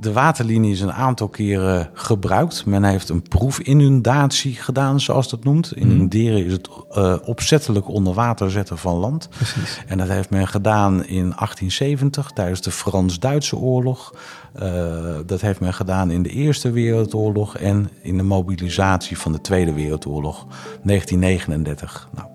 De 0.00 0.12
waterlinie 0.12 0.72
is 0.72 0.80
een 0.80 0.92
aantal 0.92 1.28
keren 1.28 1.90
gebruikt. 1.92 2.66
Men 2.66 2.84
heeft 2.84 3.08
een 3.08 3.22
proefinundatie 3.22 4.54
gedaan, 4.54 5.00
zoals 5.00 5.30
dat 5.30 5.44
noemt. 5.44 5.76
Inunderen 5.76 6.38
mhm. 6.38 6.46
is 6.46 6.52
het 6.52 6.68
uh, 6.96 7.16
opzettelijk 7.24 7.88
onder 7.88 8.14
water 8.14 8.50
zetten 8.50 8.78
van 8.78 8.96
land. 8.96 9.28
Precies. 9.28 9.82
En 9.86 9.98
dat 9.98 10.08
heeft 10.08 10.30
men 10.30 10.48
gedaan 10.48 10.92
in 10.92 11.32
1870 11.36 12.30
tijdens 12.30 12.60
de 12.60 12.70
Frans-Duitse 12.70 13.56
oorlog. 13.56 14.14
Uh, 14.62 15.18
dat 15.26 15.40
heeft 15.40 15.60
men 15.60 15.74
gedaan 15.74 16.10
in 16.10 16.22
de 16.22 16.28
Eerste 16.28 16.70
Wereldoorlog 16.70 17.56
en 17.56 17.90
in 18.02 18.16
de 18.16 18.22
mobilisatie 18.22 19.18
van 19.18 19.32
de 19.32 19.40
Tweede 19.40 19.72
Wereldoorlog 19.72 20.46
1939. 20.82 22.08
Nou, 22.14 22.28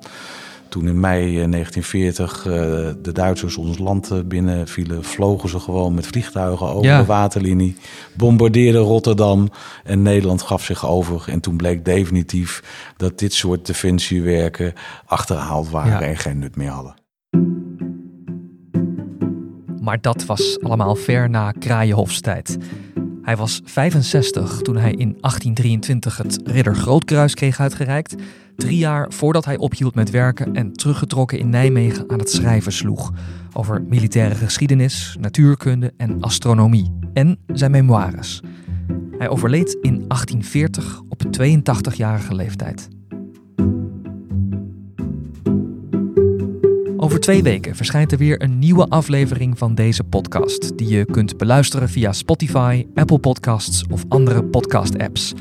toen 0.70 0.88
in 0.88 1.00
mei 1.00 1.22
1940 1.34 2.46
eh, 2.46 2.88
eh, 2.90 2.96
de 3.02 3.12
Duitsers 3.12 3.58
ons 3.58 3.78
land 3.78 4.12
eh, 4.12 4.20
binnenvielen, 4.26 5.04
vlogen 5.04 5.50
ze 5.50 5.60
gewoon 5.60 5.94
met 5.94 6.08
vliegtuigen 6.08 6.68
over 6.68 6.98
de 6.98 7.06
waterlinie, 7.06 7.76
bombardeerden 8.14 8.82
Rotterdam 8.82 9.50
en 9.84 10.02
Nederland 10.02 10.42
gaf 10.42 10.64
zich 10.64 10.88
over. 10.88 11.24
En 11.28 11.40
toen 11.40 11.58
bleek 11.58 11.86
definitief 11.86 12.64
dat 12.98 13.20
dit 13.20 13.34
soort 13.34 13.66
defensiewerken 13.66 14.74
achterhaald 15.06 15.70
waren 15.70 16.08
en 16.08 16.18
geen 16.18 16.40
nut 16.40 16.56
meer 16.56 16.70
hadden. 16.70 16.94
Maar 19.82 20.02
dat 20.02 20.26
was 20.26 20.60
allemaal 20.62 20.96
ver 20.96 21.30
na 21.30 21.52
Kraaienhofstijd. 21.52 22.58
Hij 23.22 23.38
was 23.38 23.62
65 23.64 24.62
toen 24.62 24.78
hij 24.78 24.92
in 24.92 25.18
1823 25.22 26.18
het 26.18 26.40
Ridder 26.44 26.76
Grootkruis 26.76 27.34
kreeg 27.34 27.60
uitgereikt. 27.60 28.16
Drie 28.60 28.78
jaar 28.78 29.12
voordat 29.12 29.46
hij 29.46 29.58
ophield 29.58 29.96
met 29.96 30.10
werken 30.10 30.56
en 30.56 30.74
teruggetrokken 30.74 31.40
in 31.40 31.50
Nijmegen 31.50 32.10
aan 32.10 32.20
het 32.20 32.30
schrijven 32.30 32.72
sloeg. 32.72 33.12
Over 33.54 33.82
militaire 33.82 34.36
geschiedenis, 34.36 35.16
natuurkunde 35.20 35.94
en 35.98 36.22
astronomie. 36.22 36.92
En 37.14 37.40
zijn 37.48 37.72
memoires. 37.72 38.42
Hij 39.18 39.30
overleed 39.30 39.78
in 39.82 40.06
1840 40.08 41.02
op 41.10 41.24
82-jarige 41.24 42.36
leeftijd. 42.36 42.88
Over 46.98 47.20
twee 47.20 47.44
weken 47.44 47.76
verschijnt 47.76 48.12
er 48.12 48.18
weer 48.18 48.42
een 48.42 48.60
nieuwe 48.60 48.88
aflevering 48.88 49.58
van 49.58 49.76
deze 49.76 50.04
podcast, 50.04 50.78
die 50.78 50.88
je 50.88 51.06
kunt 51.06 51.38
beluisteren 51.38 51.90
via 51.90 52.14
Spotify, 52.14 52.86
Apple 52.94 53.20
Podcasts 53.20 53.84
of 53.92 54.04
andere 54.08 54.44
podcast-apps. 54.44 55.34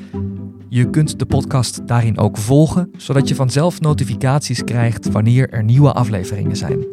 Je 0.70 0.90
kunt 0.90 1.18
de 1.18 1.26
podcast 1.26 1.86
daarin 1.86 2.18
ook 2.18 2.36
volgen, 2.36 2.90
zodat 2.96 3.28
je 3.28 3.34
vanzelf 3.34 3.80
notificaties 3.80 4.64
krijgt 4.64 5.10
wanneer 5.10 5.50
er 5.50 5.64
nieuwe 5.64 5.92
afleveringen 5.92 6.56
zijn. 6.56 6.86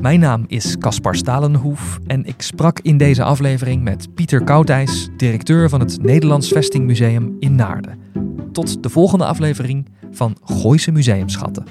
Mijn 0.00 0.20
naam 0.20 0.44
is 0.46 0.78
Caspar 0.78 1.16
Stalenhoef 1.16 1.98
en 2.06 2.24
ik 2.24 2.42
sprak 2.42 2.80
in 2.80 2.96
deze 2.96 3.22
aflevering 3.22 3.82
met 3.82 4.14
Pieter 4.14 4.44
Koudijs, 4.44 5.08
directeur 5.16 5.68
van 5.68 5.80
het 5.80 6.02
Nederlands 6.02 6.48
Vestingmuseum 6.48 7.36
in 7.38 7.54
Naarden. 7.54 7.98
Tot 8.52 8.82
de 8.82 8.88
volgende 8.88 9.24
aflevering 9.24 9.88
van 10.10 10.36
Gooise 10.44 10.90
Museumschatten. 10.90 11.64